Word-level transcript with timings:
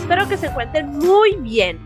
Espero 0.00 0.26
que 0.26 0.38
se 0.38 0.46
encuentren 0.46 0.88
muy 0.88 1.36
bien. 1.36 1.78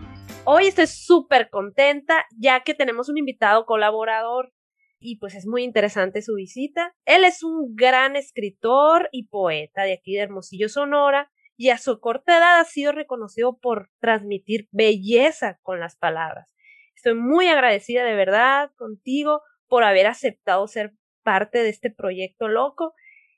Hoy 0.44 0.68
estoy 0.68 0.86
súper 0.86 1.50
contenta 1.50 2.24
ya 2.38 2.60
que 2.60 2.74
tenemos 2.74 3.08
un 3.08 3.18
invitado 3.18 3.66
colaborador 3.66 4.52
y 5.00 5.16
pues 5.16 5.34
es 5.34 5.46
muy 5.46 5.64
interesante 5.64 6.22
su 6.22 6.34
visita. 6.34 6.94
Él 7.04 7.24
es 7.24 7.42
un 7.42 7.74
gran 7.74 8.14
escritor 8.14 9.08
y 9.10 9.26
poeta 9.26 9.82
de 9.82 9.94
aquí 9.94 10.14
de 10.14 10.20
Hermosillo, 10.20 10.68
Sonora, 10.68 11.32
y 11.56 11.70
a 11.70 11.78
su 11.78 11.98
corta 11.98 12.38
edad 12.38 12.60
ha 12.60 12.64
sido 12.64 12.92
reconocido 12.92 13.58
por 13.58 13.90
transmitir 13.98 14.68
belleza 14.70 15.58
con 15.62 15.80
las 15.80 15.96
palabras. 15.96 16.48
Estoy 16.94 17.14
muy 17.14 17.48
agradecida 17.48 18.04
de 18.04 18.14
verdad 18.14 18.70
contigo 18.76 19.42
por 19.66 19.82
haber 19.82 20.06
aceptado 20.06 20.68
ser 20.68 20.92
parte 21.24 21.62
de 21.62 21.70
este 21.70 21.90
proyecto 21.90 22.46
loco 22.46 22.94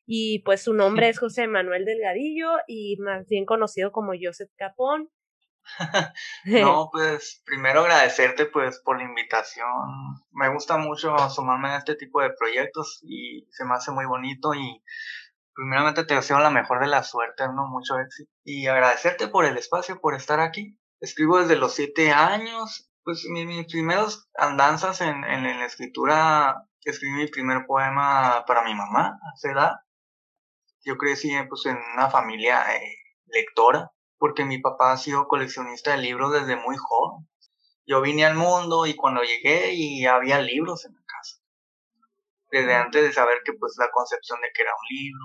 y 0.07 0.41
pues 0.41 0.63
su 0.63 0.75
nombre 0.75 1.09
es 1.09 1.19
José 1.19 1.47
Manuel 1.47 1.85
Delgadillo 1.85 2.59
y 2.67 2.97
más 2.99 3.27
bien 3.27 3.47
conocido 3.47 3.93
como 3.93 4.13
Joseph 4.21 4.51
Capón. 4.57 5.11
no, 6.45 6.91
pues 6.93 7.43
primero 7.47 7.81
agradecerte 7.81 8.47
pues 8.47 8.81
por 8.81 8.99
la 8.99 9.05
invitación. 9.05 9.67
Me 10.33 10.53
gusta 10.53 10.77
mucho 10.77 11.17
sumarme 11.31 11.69
a 11.71 11.79
este 11.79 11.95
tipo 11.95 12.21
de 12.21 12.31
proyectos 12.31 13.01
y 13.03 13.49
se 13.51 13.65
me 13.65 13.75
hace 13.75 13.91
muy 13.91 14.05
bonito 14.05 14.55
y 14.55 14.83
primeramente 15.55 16.05
te 16.05 16.15
deseo 16.15 16.39
la 16.39 16.51
mejor 16.51 16.81
de 16.81 16.89
la 16.89 17.03
suerte, 17.03 17.45
¿no? 17.49 17.67
Mucho 17.69 17.99
éxito. 17.99 18.31
Y 18.45 18.67
agradecerte 18.67 19.29
por 19.29 19.47
el 19.47 19.57
espacio, 19.57 20.01
por 20.01 20.15
estar 20.15 20.41
aquí. 20.41 20.79
Escribo 21.01 21.41
desde 21.41 21.57
los 21.57 21.75
siete 21.75 22.11
años. 22.13 22.91
Pues 23.05 23.25
mis, 23.31 23.67
primeros 23.67 24.29
andanzas 24.35 25.03
en, 25.03 25.25
en, 25.25 25.43
la 25.45 25.67
escritura, 25.67 26.67
escribí 26.85 27.13
mi 27.13 27.27
primer 27.27 27.67
poema 27.67 28.45
para 28.47 28.65
mi 28.65 28.75
mamá 28.75 29.19
a 29.23 29.35
esa 29.37 29.53
edad 29.53 29.73
yo 30.85 30.97
crecí 30.97 31.33
pues, 31.49 31.67
en 31.67 31.79
una 31.95 32.11
familia 32.11 32.77
eh, 32.77 32.97
lectora, 33.27 33.91
porque 34.19 34.45
mi 34.45 34.59
papá 34.59 34.93
ha 34.93 34.97
sido 34.97 35.27
coleccionista 35.27 35.93
de 35.93 35.99
libros 35.99 36.33
desde 36.33 36.57
muy 36.57 36.77
joven. 36.77 37.29
Yo 37.87 38.01
vine 38.01 38.25
al 38.25 38.35
mundo 38.35 38.87
y 38.87 38.95
cuando 38.95 39.23
llegué 39.23 39.75
y 39.75 40.07
había 40.07 40.41
libros 40.41 40.85
en 40.87 40.95
la 40.95 41.03
casa. 41.07 41.43
Desde 42.51 42.75
antes 42.75 43.03
de 43.03 43.13
saber 43.13 43.39
que 43.45 43.53
pues 43.53 43.75
la 43.79 43.91
concepción 43.91 44.41
de 44.41 44.49
que 44.55 44.63
era 44.63 44.71
un 44.73 44.97
libro. 44.97 45.25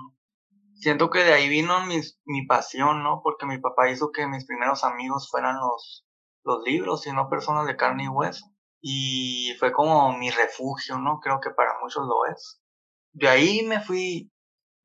Siento 0.74 1.10
que 1.10 1.24
de 1.24 1.32
ahí 1.32 1.48
vino 1.48 1.78
mi 1.84 2.46
pasión, 2.46 3.02
¿no? 3.02 3.20
Porque 3.22 3.46
mi 3.46 3.58
papá 3.58 3.90
hizo 3.90 4.10
que 4.12 4.26
mis 4.26 4.46
primeros 4.46 4.82
amigos 4.82 5.28
fueran 5.30 5.56
los, 5.56 6.06
los 6.44 6.62
libros 6.64 7.06
y 7.06 7.12
no 7.12 7.28
personas 7.28 7.66
de 7.66 7.76
carne 7.76 8.04
y 8.04 8.08
hueso. 8.08 8.44
Y 8.80 9.54
fue 9.58 9.72
como 9.72 10.16
mi 10.16 10.30
refugio, 10.30 10.98
¿no? 10.98 11.20
Creo 11.20 11.40
que 11.40 11.50
para 11.50 11.78
muchos 11.82 12.06
lo 12.06 12.26
es. 12.26 12.62
De 13.12 13.28
ahí 13.28 13.62
me 13.62 13.80
fui 13.80 14.32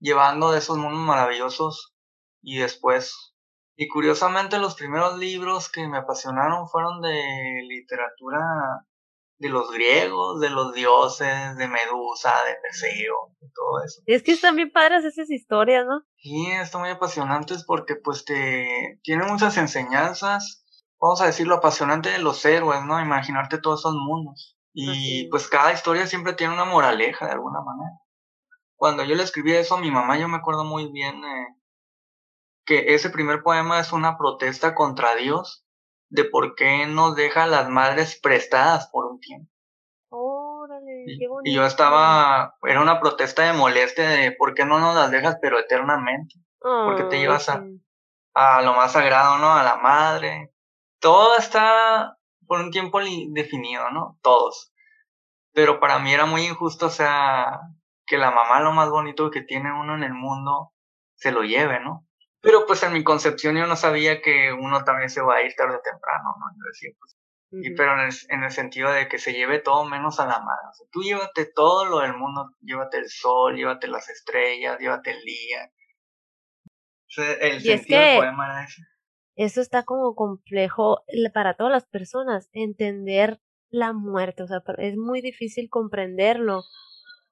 llevando 0.05 0.51
de 0.51 0.59
esos 0.59 0.77
mundos 0.77 1.01
maravillosos 1.01 1.95
y 2.41 2.59
después 2.59 3.35
y 3.77 3.89
curiosamente 3.89 4.57
los 4.57 4.75
primeros 4.75 5.17
libros 5.17 5.69
que 5.69 5.87
me 5.87 5.97
apasionaron 5.97 6.69
fueron 6.69 7.01
de 7.01 7.21
literatura 7.67 8.39
de 9.37 9.49
los 9.49 9.69
griegos, 9.69 10.39
de 10.39 10.49
los 10.49 10.73
dioses, 10.73 11.57
de 11.57 11.67
Medusa, 11.67 12.31
de 12.45 12.55
Perseo, 12.61 13.35
de 13.41 13.49
todo 13.53 13.83
eso. 13.83 14.01
Es 14.05 14.23
que 14.23 14.31
están 14.31 14.55
bien 14.55 14.71
padres 14.71 15.03
esas 15.03 15.29
historias, 15.29 15.85
¿no? 15.85 16.03
Sí, 16.15 16.47
están 16.51 16.81
muy 16.81 16.91
apasionantes 16.91 17.65
porque 17.65 17.95
pues 17.97 18.23
te 18.23 18.99
tienen 19.03 19.27
muchas 19.27 19.57
enseñanzas, 19.57 20.63
vamos 21.01 21.19
a 21.19 21.25
decir 21.25 21.47
lo 21.47 21.55
apasionante 21.55 22.09
de 22.09 22.19
los 22.19 22.45
héroes, 22.45 22.85
¿no? 22.85 23.01
Imaginarte 23.01 23.57
todos 23.57 23.81
esos 23.81 23.95
mundos. 23.95 24.57
Y 24.71 25.27
pues 25.29 25.49
cada 25.49 25.73
historia 25.73 26.07
siempre 26.07 26.33
tiene 26.33 26.53
una 26.53 26.65
moraleja 26.65 27.25
de 27.25 27.33
alguna 27.33 27.59
manera 27.61 28.04
cuando 28.75 29.03
yo 29.03 29.15
le 29.15 29.23
escribí 29.23 29.53
eso 29.53 29.75
a 29.75 29.81
mi 29.81 29.91
mamá, 29.91 30.17
yo 30.17 30.27
me 30.27 30.37
acuerdo 30.37 30.63
muy 30.63 30.91
bien 30.91 31.23
eh, 31.23 31.47
que 32.65 32.93
ese 32.95 33.09
primer 33.09 33.43
poema 33.43 33.79
es 33.79 33.91
una 33.91 34.17
protesta 34.17 34.75
contra 34.75 35.15
Dios 35.15 35.65
de 36.09 36.25
por 36.25 36.55
qué 36.55 36.85
nos 36.87 37.15
deja 37.15 37.47
las 37.47 37.69
madres 37.69 38.19
prestadas 38.21 38.87
por 38.87 39.05
un 39.05 39.19
tiempo. 39.19 39.51
Órale, 40.09 41.05
qué 41.19 41.27
bonito. 41.27 41.49
Y 41.49 41.55
yo 41.55 41.65
estaba, 41.65 42.55
era 42.63 42.81
una 42.81 42.99
protesta 42.99 43.43
de 43.43 43.53
molestia 43.53 44.07
de 44.09 44.31
por 44.31 44.53
qué 44.53 44.65
no 44.65 44.79
nos 44.79 44.95
las 44.95 45.11
dejas 45.11 45.37
pero 45.41 45.59
eternamente. 45.59 46.35
porque 46.59 47.03
te 47.03 47.19
llevas 47.19 47.47
a, 47.49 47.63
a 48.33 48.61
lo 48.61 48.73
más 48.73 48.91
sagrado, 48.91 49.37
¿no? 49.37 49.53
A 49.53 49.63
la 49.63 49.77
madre. 49.77 50.51
Todo 50.99 51.37
está 51.37 52.17
por 52.47 52.59
un 52.59 52.71
tiempo 52.71 52.99
definido, 53.29 53.89
¿no? 53.91 54.17
Todos. 54.21 54.71
Pero 55.53 55.79
para 55.79 55.99
mí 55.99 56.13
era 56.13 56.25
muy 56.25 56.45
injusto, 56.45 56.87
o 56.87 56.89
sea, 56.89 57.61
que 58.05 58.17
la 58.17 58.31
mamá 58.31 58.59
lo 58.61 58.71
más 58.71 58.89
bonito 58.89 59.31
que 59.31 59.41
tiene 59.41 59.71
uno 59.71 59.95
en 59.95 60.03
el 60.03 60.13
mundo 60.13 60.73
se 61.15 61.31
lo 61.31 61.43
lleve, 61.43 61.79
¿no? 61.79 62.07
Pero 62.41 62.65
pues 62.67 62.83
en 62.83 62.93
mi 62.93 63.03
concepción 63.03 63.55
yo 63.55 63.65
no 63.65 63.75
sabía 63.75 64.21
que 64.21 64.53
uno 64.53 64.83
también 64.83 65.09
se 65.09 65.21
va 65.21 65.37
a 65.37 65.41
ir 65.41 65.55
tarde 65.55 65.77
o 65.77 65.81
temprano, 65.81 66.35
¿no? 66.39 66.45
Yo 66.55 66.63
decía, 66.67 66.91
pues, 66.99 67.17
y, 67.51 67.73
pero 67.73 67.93
en 67.93 68.07
el, 68.07 68.13
en 68.29 68.43
el, 68.43 68.51
sentido 68.51 68.91
de 68.91 69.07
que 69.07 69.17
se 69.17 69.33
lleve 69.33 69.59
todo 69.59 69.85
menos 69.85 70.19
a 70.19 70.25
la 70.25 70.39
madre. 70.39 70.67
O 70.69 70.73
sea, 70.73 70.87
tú 70.91 71.01
llévate 71.01 71.45
todo 71.45 71.85
lo 71.85 71.99
del 71.99 72.15
mundo, 72.15 72.51
llévate 72.61 72.97
el 72.97 73.09
sol, 73.09 73.55
llévate 73.55 73.87
las 73.87 74.09
estrellas, 74.09 74.77
llévate 74.79 75.11
el 75.11 75.21
día. 75.21 75.71
el 77.41 77.61
sentido 77.61 77.99
del 77.99 78.17
poema 78.17 78.45
era 78.45 78.63
ese. 78.65 78.81
Eso 79.35 79.61
está 79.61 79.83
como 79.83 80.15
complejo 80.15 81.03
para 81.33 81.55
todas 81.55 81.71
las 81.71 81.85
personas, 81.85 82.49
entender 82.53 83.41
la 83.69 83.91
muerte, 83.91 84.43
o 84.43 84.47
sea, 84.47 84.63
es 84.77 84.95
muy 84.95 85.21
difícil 85.21 85.69
comprenderlo 85.69 86.63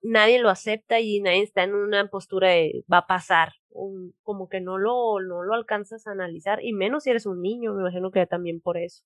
nadie 0.04 0.40
lo 0.40 0.50
acepta 0.50 1.00
y 1.00 1.22
nadie 1.22 1.42
está 1.42 1.64
en 1.64 1.74
una 1.74 2.08
postura 2.10 2.50
de 2.50 2.84
va 2.92 3.00
a 3.00 3.08
pasar, 3.08 3.54
como 4.22 4.50
que 4.50 4.62
no 4.62 4.78
lo, 4.78 5.20
no 5.22 5.44
lo 5.44 5.54
alcanzas 5.56 6.06
a 6.06 6.12
analizar, 6.12 6.64
y 6.64 6.74
menos 6.74 7.04
si 7.04 7.10
eres 7.10 7.26
un 7.26 7.42
niño, 7.42 7.74
me 7.74 7.82
imagino 7.82 8.12
que 8.12 8.28
también 8.28 8.62
por 8.62 8.78
eso. 8.78 9.04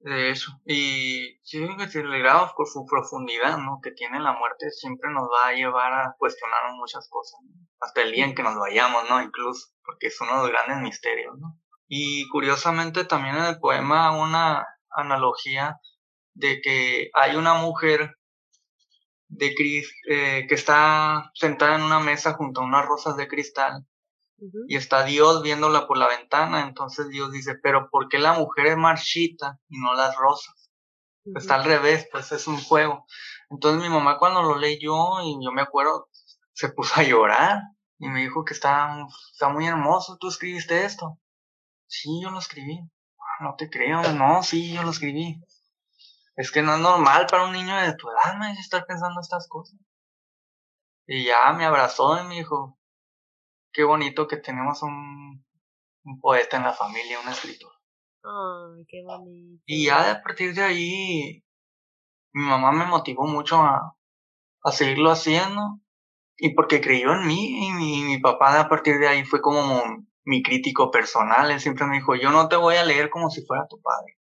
De 0.00 0.30
eso, 0.30 0.50
y 0.66 1.38
sí 1.42 1.64
que 1.78 1.86
celebramos 1.86 2.52
por 2.56 2.66
su 2.66 2.84
profundidad, 2.84 3.58
¿no? 3.58 3.78
Que 3.80 3.92
tiene 3.92 4.18
la 4.18 4.32
muerte 4.32 4.68
siempre 4.72 5.08
nos 5.12 5.28
va 5.28 5.48
a 5.48 5.52
llevar 5.52 5.92
a 5.92 6.16
cuestionar 6.18 6.72
muchas 6.74 7.08
cosas, 7.08 7.40
hasta 7.80 8.02
el 8.02 8.10
día 8.10 8.24
en 8.24 8.34
que 8.34 8.42
nos 8.42 8.58
vayamos, 8.58 9.08
¿no? 9.08 9.22
Incluso, 9.22 9.68
porque 9.84 10.08
es 10.08 10.20
uno 10.20 10.32
de 10.32 10.38
los 10.38 10.50
grandes 10.50 10.82
misterios, 10.82 11.38
¿no? 11.38 11.56
Y 11.86 12.28
curiosamente 12.30 13.04
también 13.04 13.36
en 13.36 13.44
el 13.44 13.60
poema 13.60 14.20
una 14.20 14.66
analogía 14.90 15.78
de 16.34 16.60
que 16.60 17.10
hay 17.14 17.36
una 17.36 17.54
mujer 17.54 18.16
de 19.32 19.54
Cris, 19.54 19.90
eh, 20.08 20.46
que 20.48 20.54
está 20.54 21.30
sentada 21.34 21.76
en 21.76 21.82
una 21.82 22.00
mesa 22.00 22.34
junto 22.34 22.60
a 22.60 22.64
unas 22.64 22.86
rosas 22.86 23.16
de 23.16 23.28
cristal 23.28 23.86
y 24.66 24.76
está 24.76 25.04
Dios 25.04 25.42
viéndola 25.42 25.86
por 25.86 25.98
la 25.98 26.08
ventana. 26.08 26.62
Entonces 26.62 27.08
Dios 27.08 27.30
dice, 27.32 27.54
pero 27.62 27.88
¿por 27.90 28.08
qué 28.08 28.18
la 28.18 28.34
mujer 28.34 28.66
es 28.66 28.76
marchita 28.76 29.58
y 29.68 29.78
no 29.78 29.94
las 29.94 30.16
rosas? 30.16 30.70
Está 31.36 31.54
al 31.56 31.64
revés, 31.64 32.08
pues 32.10 32.32
es 32.32 32.46
un 32.46 32.60
juego. 32.60 33.06
Entonces 33.50 33.80
mi 33.80 33.88
mamá 33.88 34.18
cuando 34.18 34.42
lo 34.42 34.58
leyó 34.58 35.20
y 35.22 35.36
yo 35.42 35.52
me 35.52 35.62
acuerdo, 35.62 36.08
se 36.52 36.70
puso 36.70 37.00
a 37.00 37.04
llorar 37.04 37.60
y 37.98 38.08
me 38.08 38.20
dijo 38.20 38.44
que 38.44 38.54
está, 38.54 39.06
está 39.32 39.48
muy 39.48 39.66
hermoso, 39.66 40.16
¿tú 40.18 40.28
escribiste 40.28 40.84
esto? 40.84 41.18
Sí, 41.86 42.20
yo 42.22 42.30
lo 42.30 42.38
escribí. 42.38 42.80
No 43.40 43.54
te 43.56 43.70
creo, 43.70 44.02
no, 44.14 44.42
sí, 44.42 44.72
yo 44.72 44.82
lo 44.82 44.90
escribí. 44.90 45.40
Es 46.36 46.50
que 46.50 46.62
no 46.62 46.74
es 46.74 46.80
normal 46.80 47.26
para 47.30 47.44
un 47.44 47.52
niño 47.52 47.76
de 47.76 47.94
tu 47.94 48.08
edad, 48.10 48.38
me 48.38 48.52
estar 48.52 48.86
pensando 48.86 49.20
estas 49.20 49.48
cosas. 49.48 49.78
Y 51.06 51.26
ya 51.26 51.52
me 51.52 51.64
abrazó 51.64 52.18
y 52.18 52.26
me 52.26 52.36
dijo, 52.36 52.78
qué 53.72 53.84
bonito 53.84 54.26
que 54.28 54.36
tenemos 54.38 54.82
un, 54.82 55.44
un 56.04 56.20
poeta 56.20 56.56
en 56.56 56.64
la 56.64 56.72
familia, 56.72 57.20
un 57.20 57.28
escritor. 57.28 57.72
Ay, 58.24 58.84
qué 58.88 59.02
bonito. 59.04 59.62
Y 59.66 59.86
ya 59.86 60.12
a 60.12 60.22
partir 60.22 60.54
de 60.54 60.62
ahí, 60.62 61.44
mi 62.32 62.44
mamá 62.44 62.72
me 62.72 62.86
motivó 62.86 63.26
mucho 63.26 63.56
a, 63.56 63.96
a 64.62 64.72
seguirlo 64.72 65.10
haciendo. 65.10 65.80
Y 66.38 66.54
porque 66.54 66.80
creyó 66.80 67.12
en 67.12 67.26
mí, 67.26 67.66
y 67.66 67.72
mi, 67.72 68.02
mi 68.02 68.18
papá 68.18 68.58
a 68.58 68.68
partir 68.68 68.98
de 68.98 69.06
ahí 69.06 69.24
fue 69.24 69.40
como 69.42 69.82
mi 70.24 70.42
crítico 70.42 70.90
personal. 70.90 71.50
Él 71.50 71.60
siempre 71.60 71.86
me 71.86 71.96
dijo, 71.96 72.14
yo 72.14 72.30
no 72.30 72.48
te 72.48 72.56
voy 72.56 72.76
a 72.76 72.84
leer 72.84 73.10
como 73.10 73.28
si 73.28 73.44
fuera 73.44 73.66
tu 73.68 73.80
padre. 73.80 74.18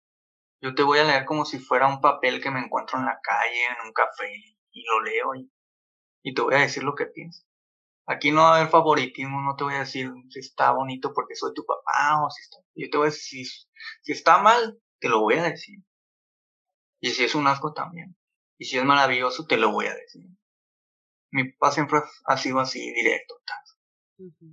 Yo 0.64 0.74
te 0.74 0.82
voy 0.82 0.98
a 0.98 1.04
leer 1.04 1.26
como 1.26 1.44
si 1.44 1.58
fuera 1.58 1.86
un 1.86 2.00
papel 2.00 2.40
que 2.40 2.50
me 2.50 2.58
encuentro 2.58 2.98
en 2.98 3.04
la 3.04 3.20
calle, 3.22 3.66
en 3.66 3.86
un 3.86 3.92
café, 3.92 4.32
y 4.72 4.82
lo 4.82 5.02
leo 5.02 5.34
y, 5.34 5.52
y 6.22 6.32
te 6.32 6.40
voy 6.40 6.54
a 6.54 6.60
decir 6.60 6.82
lo 6.82 6.94
que 6.94 7.04
pienso. 7.04 7.44
Aquí 8.06 8.30
no 8.30 8.40
va 8.40 8.54
a 8.54 8.56
haber 8.56 8.70
favoritismo, 8.70 9.42
no 9.42 9.56
te 9.56 9.64
voy 9.64 9.74
a 9.74 9.80
decir 9.80 10.10
si 10.30 10.38
está 10.38 10.72
bonito 10.72 11.12
porque 11.12 11.36
soy 11.36 11.52
tu 11.52 11.66
papá 11.66 12.24
o 12.24 12.30
si 12.30 12.40
está... 12.40 12.56
Yo 12.76 12.88
te 12.88 12.96
voy 12.96 13.08
a 13.08 13.10
decir, 13.10 13.44
si, 13.44 13.68
si 14.00 14.12
está 14.12 14.38
mal, 14.38 14.80
te 15.00 15.10
lo 15.10 15.20
voy 15.20 15.34
a 15.34 15.42
decir. 15.42 15.80
Y 16.98 17.10
si 17.10 17.24
es 17.24 17.34
un 17.34 17.46
asco 17.46 17.74
también. 17.74 18.16
Y 18.56 18.64
si 18.64 18.78
es 18.78 18.84
maravilloso, 18.86 19.46
te 19.46 19.58
lo 19.58 19.70
voy 19.70 19.84
a 19.84 19.94
decir. 19.94 20.26
Mi 21.30 21.52
papá 21.52 21.72
siempre 21.72 22.00
ha 22.24 22.38
sido 22.38 22.60
así, 22.60 22.80
directo. 22.94 23.34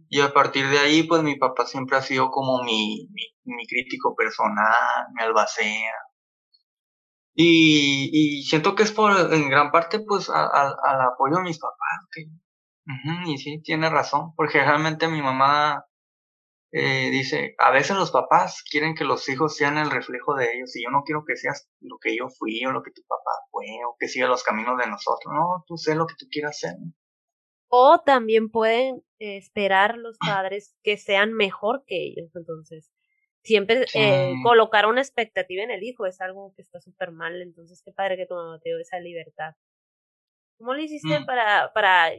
Y 0.09 0.21
a 0.21 0.33
partir 0.33 0.67
de 0.69 0.79
ahí, 0.79 1.03
pues 1.03 1.23
mi 1.23 1.35
papá 1.35 1.65
siempre 1.65 1.97
ha 1.97 2.01
sido 2.01 2.31
como 2.31 2.63
mi, 2.63 3.07
mi, 3.43 3.67
crítico 3.67 4.15
personal, 4.15 5.07
me 5.13 5.23
albacea. 5.23 5.93
Y, 7.33 8.09
y 8.11 8.43
siento 8.43 8.75
que 8.75 8.83
es 8.83 8.91
por, 8.91 9.33
en 9.33 9.49
gran 9.49 9.71
parte, 9.71 9.99
pues, 9.99 10.29
al 10.29 11.01
apoyo 11.01 11.37
de 11.37 11.43
mis 11.43 11.59
papás. 11.59 12.07
Que, 12.11 12.27
y 13.27 13.37
sí, 13.37 13.61
tiene 13.61 13.89
razón, 13.89 14.33
porque 14.35 14.59
realmente 14.59 15.07
mi 15.07 15.21
mamá 15.21 15.85
eh, 16.73 17.09
dice, 17.11 17.53
a 17.57 17.69
veces 17.71 17.97
los 17.97 18.11
papás 18.11 18.63
quieren 18.69 18.95
que 18.95 19.03
los 19.03 19.27
hijos 19.27 19.57
sean 19.57 19.77
el 19.77 19.91
reflejo 19.91 20.35
de 20.35 20.53
ellos 20.53 20.73
y 20.75 20.83
yo 20.83 20.89
no 20.89 21.03
quiero 21.03 21.25
que 21.25 21.35
seas 21.35 21.69
lo 21.81 21.97
que 21.99 22.15
yo 22.15 22.29
fui 22.29 22.65
o 22.65 22.71
lo 22.71 22.81
que 22.81 22.91
tu 22.91 23.01
papá 23.03 23.31
fue 23.51 23.65
o 23.85 23.97
que 23.99 24.07
siga 24.07 24.27
los 24.27 24.43
caminos 24.43 24.77
de 24.77 24.87
nosotros. 24.87 25.33
No, 25.33 25.65
tú 25.67 25.77
sé 25.77 25.95
lo 25.95 26.07
que 26.07 26.15
tú 26.17 26.27
quieras 26.31 26.59
ser. 26.59 26.75
O 27.73 28.01
también 28.01 28.49
pueden 28.49 29.01
esperar 29.17 29.97
los 29.97 30.17
padres 30.17 30.75
que 30.83 30.97
sean 30.97 31.31
mejor 31.31 31.85
que 31.87 32.03
ellos. 32.03 32.35
Entonces, 32.35 32.91
siempre 33.43 33.85
eh, 33.93 34.33
colocar 34.43 34.87
una 34.87 34.99
expectativa 34.99 35.63
en 35.63 35.71
el 35.71 35.81
hijo 35.83 36.05
es 36.05 36.19
algo 36.19 36.53
que 36.55 36.63
está 36.63 36.81
súper 36.81 37.11
mal. 37.11 37.41
Entonces, 37.41 37.81
qué 37.83 37.93
padre 37.93 38.17
que 38.17 38.25
tu 38.25 38.35
mamá 38.35 38.59
te 38.61 38.69
dio 38.69 38.79
esa 38.79 38.99
libertad. 38.99 39.53
¿Cómo 40.57 40.73
lo 40.73 40.81
hiciste 40.81 41.21
mm. 41.21 41.25
para, 41.25 41.71
para, 41.73 42.11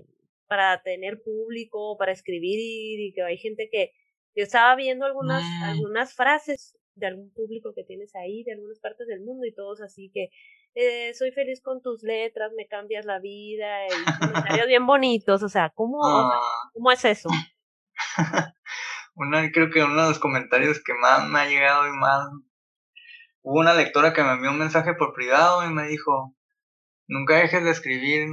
para 0.48 0.82
tener 0.82 1.20
público, 1.22 1.98
para 1.98 2.12
escribir 2.12 2.58
y 2.58 3.12
que 3.12 3.22
hay 3.22 3.36
gente 3.36 3.68
que 3.70 3.92
yo 4.34 4.44
estaba 4.44 4.74
viendo 4.74 5.04
algunas, 5.04 5.42
mm. 5.42 5.64
algunas 5.64 6.14
frases 6.14 6.78
de 6.94 7.06
algún 7.06 7.30
público 7.32 7.74
que 7.74 7.84
tienes 7.84 8.14
ahí, 8.14 8.42
de 8.44 8.52
algunas 8.52 8.80
partes 8.80 9.06
del 9.06 9.20
mundo 9.20 9.46
y 9.46 9.52
todos 9.52 9.80
así 9.80 10.10
que 10.12 10.30
eh, 10.74 11.12
soy 11.14 11.32
feliz 11.32 11.60
con 11.62 11.82
tus 11.82 12.02
letras, 12.02 12.52
me 12.56 12.66
cambias 12.66 13.04
la 13.04 13.18
vida, 13.18 13.86
y 13.86 14.18
comentarios 14.18 14.66
bien 14.66 14.86
bonitos, 14.86 15.42
o 15.42 15.48
sea, 15.48 15.70
¿cómo, 15.70 16.00
ah. 16.04 16.40
¿cómo 16.72 16.90
es 16.90 17.04
eso? 17.04 17.28
una, 19.14 19.50
creo 19.52 19.70
que 19.70 19.82
uno 19.82 20.02
de 20.02 20.08
los 20.08 20.18
comentarios 20.18 20.82
que 20.82 20.94
más 20.94 21.28
me 21.28 21.40
ha 21.40 21.46
llegado 21.46 21.86
y 21.88 21.92
más... 21.92 22.28
Hubo 23.44 23.58
una 23.58 23.74
lectora 23.74 24.12
que 24.12 24.22
me 24.22 24.32
envió 24.32 24.50
un 24.50 24.58
mensaje 24.58 24.94
por 24.94 25.12
privado 25.14 25.66
y 25.66 25.70
me 25.72 25.88
dijo, 25.88 26.34
nunca 27.08 27.34
dejes 27.34 27.64
de 27.64 27.70
escribir, 27.72 28.28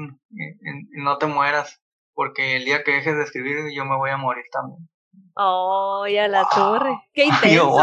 no 0.91 1.17
te 1.17 1.25
mueras, 1.25 1.81
porque 2.13 2.57
el 2.57 2.65
día 2.65 2.83
que 2.83 2.91
dejes 2.91 3.15
de 3.15 3.23
escribir 3.23 3.73
yo 3.75 3.85
me 3.85 3.97
voy 3.97 4.11
a 4.11 4.17
morir 4.17 4.45
también. 4.51 4.87
¡Oh, 5.35 6.03
a 6.03 6.27
la 6.27 6.47
torre! 6.53 6.91
¡Qué 7.13 7.25
intenso! 7.25 7.77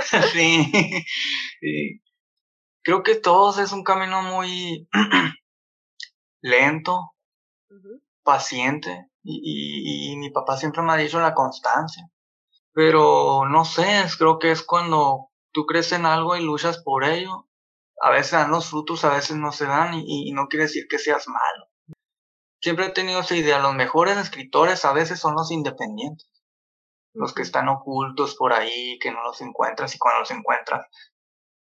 sí. 0.32 2.02
Creo 2.88 3.02
que 3.02 3.16
todos 3.16 3.58
es 3.58 3.72
un 3.72 3.84
camino 3.84 4.22
muy 4.22 4.88
lento, 6.40 7.12
paciente, 8.22 9.10
y, 9.22 10.16
mi 10.16 10.30
papá 10.30 10.56
siempre 10.56 10.80
me 10.80 10.94
ha 10.94 10.96
dicho 10.96 11.20
la 11.20 11.34
constancia. 11.34 12.08
Pero 12.72 13.44
no 13.46 13.66
sé, 13.66 14.06
creo 14.16 14.38
que 14.38 14.52
es 14.52 14.62
cuando 14.62 15.28
tú 15.52 15.66
crees 15.66 15.92
en 15.92 16.06
algo 16.06 16.34
y 16.34 16.42
luchas 16.42 16.82
por 16.82 17.04
ello. 17.04 17.46
A 18.00 18.08
veces 18.08 18.30
dan 18.30 18.50
los 18.50 18.70
frutos, 18.70 19.04
a 19.04 19.12
veces 19.12 19.36
no 19.36 19.52
se 19.52 19.66
dan, 19.66 19.92
y, 19.92 20.30
y 20.30 20.32
no 20.32 20.48
quiere 20.48 20.64
decir 20.64 20.86
que 20.88 20.98
seas 20.98 21.28
malo. 21.28 21.68
Siempre 22.62 22.86
he 22.86 22.90
tenido 22.90 23.20
esa 23.20 23.36
idea, 23.36 23.58
los 23.58 23.74
mejores 23.74 24.16
escritores 24.16 24.86
a 24.86 24.94
veces 24.94 25.20
son 25.20 25.34
los 25.34 25.50
independientes 25.50 26.26
los 27.14 27.34
que 27.34 27.42
están 27.42 27.68
ocultos 27.68 28.36
por 28.36 28.52
ahí, 28.52 28.98
que 29.00 29.10
no 29.10 29.22
los 29.24 29.40
encuentras 29.40 29.94
y 29.94 29.98
cuando 29.98 30.20
los 30.20 30.30
encuentras, 30.30 30.86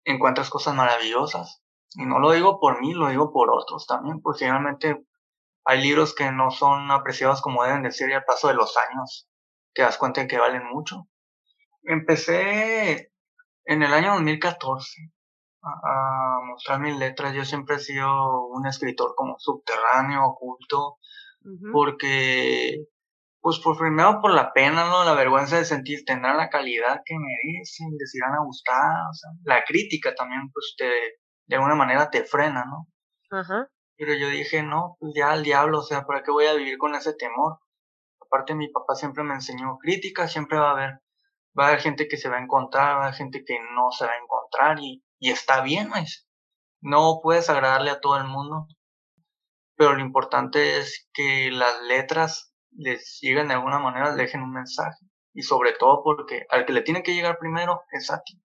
encuentras 0.05 0.51
cosas 0.51 0.75
maravillosas. 0.75 1.63
Y 1.95 2.07
no 2.07 2.19
lo 2.19 2.33
digo 2.33 2.59
por 2.61 2.81
mí, 2.81 2.93
lo 2.93 3.09
digo 3.09 3.33
por 3.33 3.51
otros 3.51 3.87
también, 3.87 4.21
porque 4.21 4.45
realmente 4.45 5.05
hay 5.65 5.83
libros 5.83 6.15
que 6.15 6.31
no 6.31 6.51
son 6.51 6.91
apreciados 6.91 7.41
como 7.41 7.65
deben 7.65 7.83
de 7.83 7.93
ser 7.93 8.11
y 8.11 8.15
al 8.15 8.25
paso 8.25 8.49
de 8.49 8.55
los 8.55 8.77
años 8.77 9.29
te 9.73 9.83
das 9.83 9.97
cuenta 9.97 10.21
de 10.23 10.29
que 10.29 10.39
valen 10.39 10.65
mucho. 10.67 11.09
Empecé 11.83 13.13
en 13.65 13.83
el 13.83 13.93
año 13.93 14.15
2014 14.15 15.13
a, 15.63 15.69
a 15.69 16.41
mostrar 16.45 16.81
mis 16.81 16.97
letras. 16.97 17.35
Yo 17.35 17.45
siempre 17.45 17.77
he 17.77 17.81
sido 17.81 18.47
un 18.47 18.67
escritor 18.67 19.15
como 19.15 19.37
subterráneo, 19.39 20.25
oculto, 20.25 20.99
porque 21.73 22.87
pues 23.45 23.61
por 23.61 23.77
primero 23.77 24.23
por 24.23 24.33
la 24.33 24.55
pena, 24.55 24.87
¿no? 24.87 25.05
La 25.05 25.13
vergüenza 25.13 25.59
de 25.59 25.67
sentir, 25.67 26.03
tendrán 26.07 26.39
la 26.39 26.49
calidad 26.49 27.03
que 27.05 27.15
merecen, 27.15 27.91
les 27.99 28.15
irán 28.15 28.33
a 28.33 28.43
gustar, 28.43 29.07
o 29.11 29.13
sea, 29.13 29.31
la 29.45 29.63
crítica 29.65 30.15
también, 30.15 30.51
pues 30.51 30.75
te, 30.79 30.87
de 31.47 31.57
alguna 31.57 31.75
manera 31.75 32.09
te 32.09 32.25
frena, 32.25 32.65
¿no? 32.65 32.89
Ajá. 33.39 33.69
Pero 33.99 34.15
yo 34.15 34.31
dije, 34.31 34.63
no, 34.63 34.97
pues 34.99 35.13
ya 35.15 35.31
al 35.31 35.43
diablo, 35.43 35.81
o 35.81 35.83
sea, 35.83 36.07
¿para 36.07 36.23
qué 36.23 36.31
voy 36.31 36.47
a 36.47 36.55
vivir 36.55 36.79
con 36.79 36.95
ese 36.95 37.13
temor? 37.13 37.59
Aparte 38.19 38.55
mi 38.55 38.69
papá 38.69 38.95
siempre 38.95 39.23
me 39.25 39.35
enseñó, 39.35 39.77
crítica 39.77 40.27
siempre 40.27 40.59
va 40.59 40.71
a 40.71 40.73
haber, 40.73 40.91
va 41.59 41.67
a 41.67 41.69
haber 41.69 41.81
gente 41.81 42.09
que 42.09 42.17
se 42.17 42.31
va 42.31 42.39
a 42.39 42.43
encontrar, 42.43 42.97
va 42.97 43.01
a 43.01 43.07
haber 43.09 43.15
gente 43.15 43.45
que 43.45 43.59
no 43.61 43.91
se 43.91 44.07
va 44.07 44.13
a 44.13 44.23
encontrar 44.23 44.79
y, 44.81 45.05
y 45.19 45.31
está 45.33 45.61
bien, 45.61 45.91
¿no? 45.91 45.97
no 46.81 47.21
puedes 47.23 47.51
agradarle 47.51 47.91
a 47.91 48.01
todo 48.01 48.17
el 48.17 48.25
mundo, 48.25 48.69
pero 49.77 49.93
lo 49.93 50.01
importante 50.01 50.79
es 50.79 51.11
que 51.13 51.51
las 51.51 51.83
letras 51.83 52.54
les 52.77 53.19
lleguen 53.21 53.49
de 53.49 53.55
alguna 53.55 53.79
manera, 53.79 54.15
dejen 54.15 54.43
un 54.43 54.53
mensaje. 54.53 55.05
Y 55.33 55.43
sobre 55.43 55.73
todo 55.73 56.03
porque 56.05 56.47
al 56.51 56.65
que 56.65 56.73
le 56.73 56.83
tiene 56.83 57.03
que 57.03 57.15
llegar 57.15 57.39
primero 57.39 57.83
es 57.93 58.11
a 58.11 58.23
ti. 58.23 58.41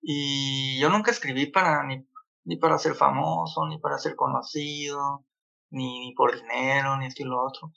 Y 0.00 0.80
yo 0.80 0.88
nunca 0.90 1.10
escribí 1.10 1.46
para 1.46 1.84
ni, 1.84 2.06
ni 2.44 2.56
para 2.56 2.78
ser 2.78 2.94
famoso, 2.94 3.66
ni 3.68 3.78
para 3.78 3.98
ser 3.98 4.16
conocido, 4.16 5.24
ni, 5.70 6.12
por 6.16 6.34
dinero, 6.34 6.96
ni 6.98 7.06
esto 7.06 7.22
y 7.22 7.26
lo 7.26 7.42
otro. 7.42 7.72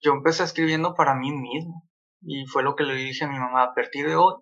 Yo 0.00 0.12
empecé 0.12 0.44
escribiendo 0.44 0.94
para 0.94 1.14
mí 1.14 1.32
mismo. 1.32 1.88
Y 2.22 2.46
fue 2.46 2.62
lo 2.62 2.76
que 2.76 2.84
le 2.84 2.94
dije 2.94 3.24
a 3.24 3.28
mi 3.28 3.38
mamá, 3.38 3.62
a 3.62 3.74
partir 3.74 4.06
de 4.06 4.16
hoy, 4.16 4.34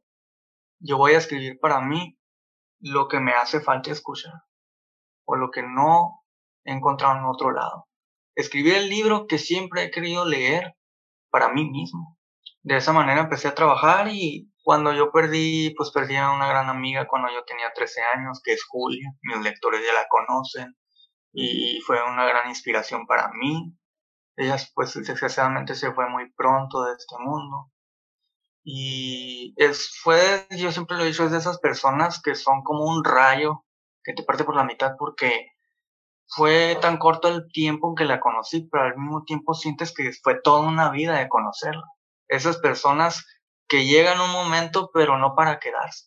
yo 0.81 0.97
voy 0.97 1.13
a 1.13 1.19
escribir 1.19 1.59
para 1.61 1.81
mí 1.81 2.19
lo 2.81 3.09
que 3.09 3.21
me 3.21 3.33
hace 3.33 3.61
falta 3.61 3.91
escuchar. 3.91 4.35
O 5.25 5.37
lo 5.37 5.51
que 5.51 5.63
no 5.63 6.25
he 6.65 6.73
encontrado 6.73 7.19
en 7.19 7.25
otro 7.25 7.53
lado. 7.53 7.87
Escribí 8.35 8.71
el 8.71 8.89
libro 8.89 9.27
que 9.27 9.39
siempre 9.39 9.85
he 9.85 9.91
querido 9.91 10.25
leer 10.25 10.75
para 11.31 11.49
mí 11.51 11.69
mismo. 11.71 12.19
De 12.63 12.77
esa 12.77 12.93
manera 12.93 13.23
empecé 13.23 13.49
a 13.49 13.55
trabajar 13.55 14.09
y 14.09 14.51
cuando 14.63 14.93
yo 14.93 15.11
perdí, 15.13 15.75
pues 15.77 15.91
perdí 15.91 16.17
a 16.17 16.31
una 16.31 16.49
gran 16.49 16.69
amiga 16.69 17.07
cuando 17.09 17.29
yo 17.33 17.45
tenía 17.45 17.73
13 17.75 18.01
años, 18.15 18.41
que 18.45 18.53
es 18.53 18.65
Julia, 18.65 19.11
mis 19.23 19.41
lectores 19.43 19.81
ya 19.87 19.93
la 19.95 20.07
conocen 20.09 20.77
y 21.33 21.81
fue 21.87 22.03
una 22.03 22.25
gran 22.27 22.49
inspiración 22.49 23.07
para 23.07 23.31
mí. 23.33 23.75
Ella 24.37 24.57
pues 24.75 24.95
desgraciadamente 24.95 25.75
se 25.75 25.93
fue 25.93 26.09
muy 26.09 26.31
pronto 26.33 26.85
de 26.85 26.93
este 26.95 27.17
mundo. 27.19 27.71
Y 28.65 29.55
es, 29.57 29.99
fue, 30.03 30.47
yo 30.51 30.71
siempre 30.73 30.97
lo 30.97 31.05
he 31.05 31.07
dicho, 31.07 31.25
es 31.25 31.31
de 31.33 31.39
esas 31.39 31.59
personas 31.59 32.21
que 32.23 32.35
son 32.35 32.63
como 32.63 32.85
un 32.85 33.05
rayo 33.05 33.65
que 34.05 34.13
te 34.13 34.23
parte 34.25 34.45
por 34.45 34.55
la 34.55 34.65
mitad 34.65 34.93
porque 34.99 35.53
fue 36.29 36.77
tan 36.81 36.99
corto 36.99 37.29
el 37.29 37.51
tiempo 37.51 37.89
en 37.89 37.95
que 37.95 38.05
la 38.05 38.21
conocí, 38.21 38.69
pero 38.71 38.85
al 38.85 38.99
mismo 38.99 39.25
tiempo 39.25 39.55
sientes 39.55 39.95
que 39.95 40.13
fue 40.23 40.41
toda 40.41 40.61
una 40.61 40.91
vida 40.91 41.19
de 41.19 41.29
conocerla. 41.29 41.85
Esas 42.29 42.59
personas 42.59 43.27
que 43.67 43.87
llegan 43.87 44.21
un 44.21 44.31
momento, 44.31 44.91
pero 44.93 45.19
no 45.19 45.35
para 45.35 45.59
quedarse. 45.59 46.07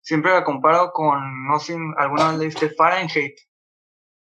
Siempre 0.00 0.32
la 0.32 0.44
comparo 0.44 0.92
con, 0.92 1.46
no 1.46 1.58
sé, 1.58 1.76
alguna 1.98 2.30
vez 2.30 2.38
leíste 2.38 2.70
Fahrenheit 2.70 3.36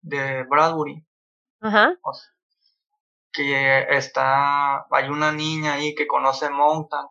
de 0.02 0.44
Bradbury. 0.44 1.04
Ajá. 1.60 1.94
que 3.32 3.86
está, 3.96 4.86
hay 4.90 5.08
una 5.08 5.32
niña 5.32 5.74
ahí 5.74 5.94
que 5.94 6.06
conoce 6.06 6.50
Montag, 6.50 7.08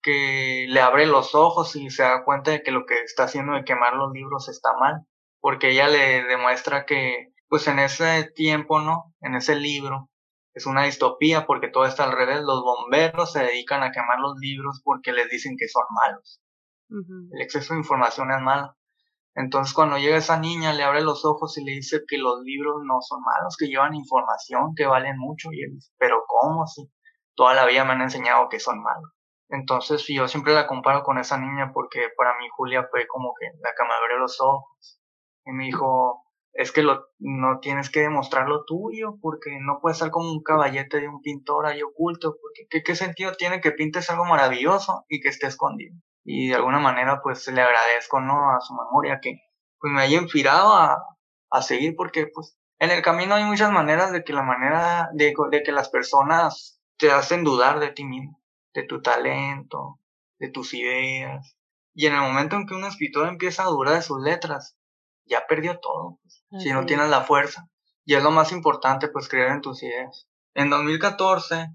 que 0.00 0.66
le 0.68 0.80
abre 0.80 1.06
los 1.06 1.34
ojos 1.34 1.76
y 1.76 1.90
se 1.90 2.02
da 2.02 2.24
cuenta 2.24 2.52
de 2.52 2.62
que 2.62 2.70
lo 2.70 2.86
que 2.86 3.02
está 3.02 3.24
haciendo 3.24 3.52
de 3.52 3.64
quemar 3.64 3.94
los 3.94 4.12
libros 4.12 4.48
está 4.48 4.72
mal 4.78 5.06
porque 5.44 5.72
ella 5.72 5.88
le 5.88 6.24
demuestra 6.24 6.86
que, 6.86 7.34
pues 7.48 7.68
en 7.68 7.78
ese 7.78 8.32
tiempo, 8.34 8.80
¿no? 8.80 9.14
En 9.20 9.34
ese 9.34 9.54
libro, 9.54 10.08
es 10.54 10.64
una 10.64 10.84
distopía 10.84 11.44
porque 11.44 11.68
todo 11.68 11.84
está 11.84 12.04
al 12.04 12.12
revés. 12.12 12.40
Los 12.40 12.62
bomberos 12.62 13.32
se 13.32 13.40
dedican 13.40 13.82
a 13.82 13.92
quemar 13.92 14.20
los 14.20 14.38
libros 14.38 14.80
porque 14.82 15.12
les 15.12 15.28
dicen 15.28 15.56
que 15.58 15.68
son 15.68 15.82
malos. 16.02 16.40
El 16.88 17.42
exceso 17.42 17.74
de 17.74 17.80
información 17.80 18.30
es 18.32 18.40
malo. 18.40 18.74
Entonces 19.34 19.74
cuando 19.74 19.98
llega 19.98 20.16
esa 20.16 20.38
niña 20.38 20.72
le 20.72 20.82
abre 20.82 21.02
los 21.02 21.26
ojos 21.26 21.58
y 21.58 21.64
le 21.64 21.72
dice 21.72 22.00
que 22.08 22.16
los 22.16 22.40
libros 22.40 22.76
no 22.82 23.02
son 23.02 23.20
malos, 23.20 23.58
que 23.58 23.66
llevan 23.66 23.94
información, 23.94 24.72
que 24.74 24.86
valen 24.86 25.18
mucho. 25.18 25.50
Y 25.52 25.62
él 25.62 25.74
dice, 25.74 25.92
pero 25.98 26.24
¿cómo? 26.26 26.66
Si 26.66 26.90
toda 27.34 27.52
la 27.52 27.66
vida 27.66 27.84
me 27.84 27.92
han 27.92 28.00
enseñado 28.00 28.48
que 28.48 28.60
son 28.60 28.82
malos. 28.82 29.10
Entonces 29.50 30.06
yo 30.08 30.26
siempre 30.26 30.54
la 30.54 30.66
comparo 30.66 31.02
con 31.02 31.18
esa 31.18 31.36
niña 31.36 31.70
porque 31.74 32.08
para 32.16 32.34
mí 32.38 32.46
Julia 32.56 32.88
fue 32.90 33.06
como 33.06 33.34
que 33.38 33.44
la 33.60 33.72
que 33.76 33.84
me 33.86 33.92
abrió 33.92 34.16
los 34.20 34.40
ojos 34.40 35.02
y 35.44 35.52
me 35.52 35.64
dijo, 35.64 36.24
es 36.52 36.70
que 36.70 36.82
lo, 36.82 37.06
no 37.18 37.58
tienes 37.60 37.90
que 37.90 38.00
demostrar 38.00 38.48
lo 38.48 38.64
tuyo, 38.64 39.16
porque 39.20 39.58
no 39.60 39.80
puedes 39.80 39.98
ser 39.98 40.10
como 40.10 40.30
un 40.30 40.42
caballete 40.42 41.00
de 41.00 41.08
un 41.08 41.20
pintor 41.20 41.66
ahí 41.66 41.82
oculto, 41.82 42.36
porque 42.40 42.66
¿qué, 42.70 42.82
qué 42.82 42.94
sentido 42.94 43.32
tiene 43.34 43.60
que 43.60 43.72
pintes 43.72 44.08
algo 44.10 44.24
maravilloso 44.24 45.04
y 45.08 45.20
que 45.20 45.28
esté 45.28 45.48
escondido? 45.48 45.96
Y 46.24 46.48
de 46.48 46.54
alguna 46.54 46.78
manera, 46.78 47.20
pues 47.22 47.46
le 47.48 47.60
agradezco, 47.60 48.20
¿no? 48.20 48.50
A 48.50 48.60
su 48.60 48.72
memoria 48.74 49.18
que 49.20 49.40
pues, 49.78 49.92
me 49.92 50.02
haya 50.02 50.18
inspirado 50.18 50.74
a, 50.74 51.02
a 51.50 51.62
seguir, 51.62 51.94
porque 51.96 52.28
pues 52.32 52.56
en 52.78 52.90
el 52.90 53.02
camino 53.02 53.34
hay 53.34 53.44
muchas 53.44 53.72
maneras 53.72 54.12
de 54.12 54.24
que 54.24 54.32
la 54.32 54.42
manera, 54.42 55.10
de, 55.12 55.34
de 55.50 55.62
que 55.62 55.72
las 55.72 55.88
personas 55.88 56.80
te 56.98 57.10
hacen 57.10 57.44
dudar 57.44 57.80
de 57.80 57.90
ti 57.90 58.04
mismo, 58.04 58.40
de 58.74 58.84
tu 58.84 59.02
talento, 59.02 60.00
de 60.38 60.50
tus 60.50 60.72
ideas. 60.74 61.56
Y 61.94 62.06
en 62.06 62.14
el 62.14 62.20
momento 62.20 62.56
en 62.56 62.66
que 62.66 62.74
un 62.74 62.84
escritor 62.84 63.28
empieza 63.28 63.64
a 63.64 63.68
dudar 63.68 63.94
de 63.94 64.02
sus 64.02 64.20
letras, 64.20 64.76
ya 65.26 65.46
perdió 65.46 65.78
todo, 65.80 66.18
pues, 66.22 66.62
si 66.62 66.72
no 66.72 66.86
tienes 66.86 67.08
la 67.08 67.22
fuerza. 67.22 67.68
Y 68.04 68.14
es 68.14 68.22
lo 68.22 68.30
más 68.30 68.52
importante, 68.52 69.08
pues 69.08 69.28
creer 69.28 69.52
en 69.52 69.60
tus 69.60 69.82
ideas. 69.82 70.28
En 70.54 70.70
2014, 70.70 71.68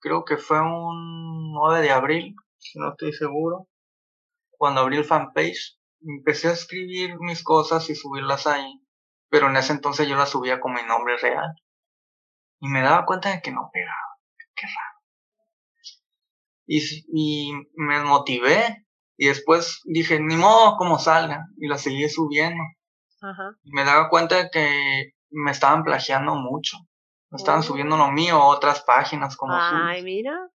creo 0.00 0.24
que 0.24 0.36
fue 0.36 0.60
un 0.60 1.52
9 1.52 1.82
de 1.82 1.90
abril, 1.90 2.34
no 2.74 2.90
estoy 2.90 3.12
seguro. 3.12 3.68
Cuando 4.50 4.80
abrí 4.80 4.96
el 4.96 5.04
fanpage, 5.04 5.78
empecé 6.00 6.48
a 6.48 6.52
escribir 6.52 7.18
mis 7.20 7.42
cosas 7.42 7.88
y 7.90 7.94
subirlas 7.94 8.46
ahí, 8.46 8.80
pero 9.28 9.48
en 9.48 9.56
ese 9.56 9.72
entonces 9.72 10.08
yo 10.08 10.16
las 10.16 10.30
subía 10.30 10.60
con 10.60 10.72
mi 10.72 10.82
nombre 10.82 11.16
real. 11.18 11.54
Y 12.60 12.68
me 12.68 12.80
daba 12.80 13.04
cuenta 13.04 13.30
de 13.30 13.42
que 13.42 13.50
no 13.50 13.68
pegaba. 13.72 14.18
Qué 14.54 14.66
raro. 14.66 14.94
Y, 16.66 16.80
y 17.12 17.52
me 17.74 18.02
motivé 18.02 18.86
y 19.16 19.28
después 19.28 19.80
dije, 19.84 20.18
ni 20.20 20.36
modo, 20.36 20.76
como 20.76 20.98
salga. 20.98 21.46
Y 21.58 21.68
la 21.68 21.78
seguí 21.78 22.08
subiendo. 22.08 22.62
Ajá. 23.24 23.56
Y 23.62 23.72
me 23.72 23.84
daba 23.84 24.08
cuenta 24.10 24.36
de 24.36 24.50
que 24.50 25.12
me 25.30 25.50
estaban 25.50 25.82
plagiando 25.82 26.34
mucho. 26.34 26.76
Me 27.30 27.36
estaban 27.36 27.60
oh. 27.60 27.64
subiendo 27.64 27.96
lo 27.96 28.12
mío 28.12 28.36
a 28.36 28.46
otras 28.46 28.82
páginas 28.82 29.36
como 29.36 29.54
Ay, 29.56 30.02
mira. 30.02 30.50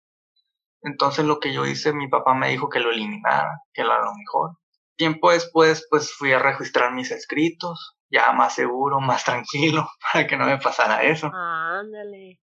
Entonces 0.81 1.25
lo 1.25 1.39
que 1.39 1.53
yo 1.53 1.65
hice, 1.65 1.93
mi 1.93 2.07
papá 2.07 2.33
me 2.33 2.49
dijo 2.49 2.69
que 2.69 2.79
lo 2.79 2.91
eliminara, 2.91 3.61
que 3.73 3.81
era 3.81 3.99
lo 4.03 4.13
mejor. 4.13 4.57
Tiempo 4.95 5.31
después, 5.31 5.87
pues 5.89 6.13
fui 6.13 6.33
a 6.33 6.39
registrar 6.39 6.93
mis 6.93 7.11
escritos, 7.11 7.97
ya 8.09 8.31
más 8.33 8.55
seguro, 8.55 8.99
más 8.99 9.23
tranquilo, 9.23 9.87
para 10.13 10.27
que 10.27 10.37
no 10.37 10.45
me 10.45 10.57
pasara 10.57 11.03
eso. 11.03 11.31
Ándale. 11.33 12.39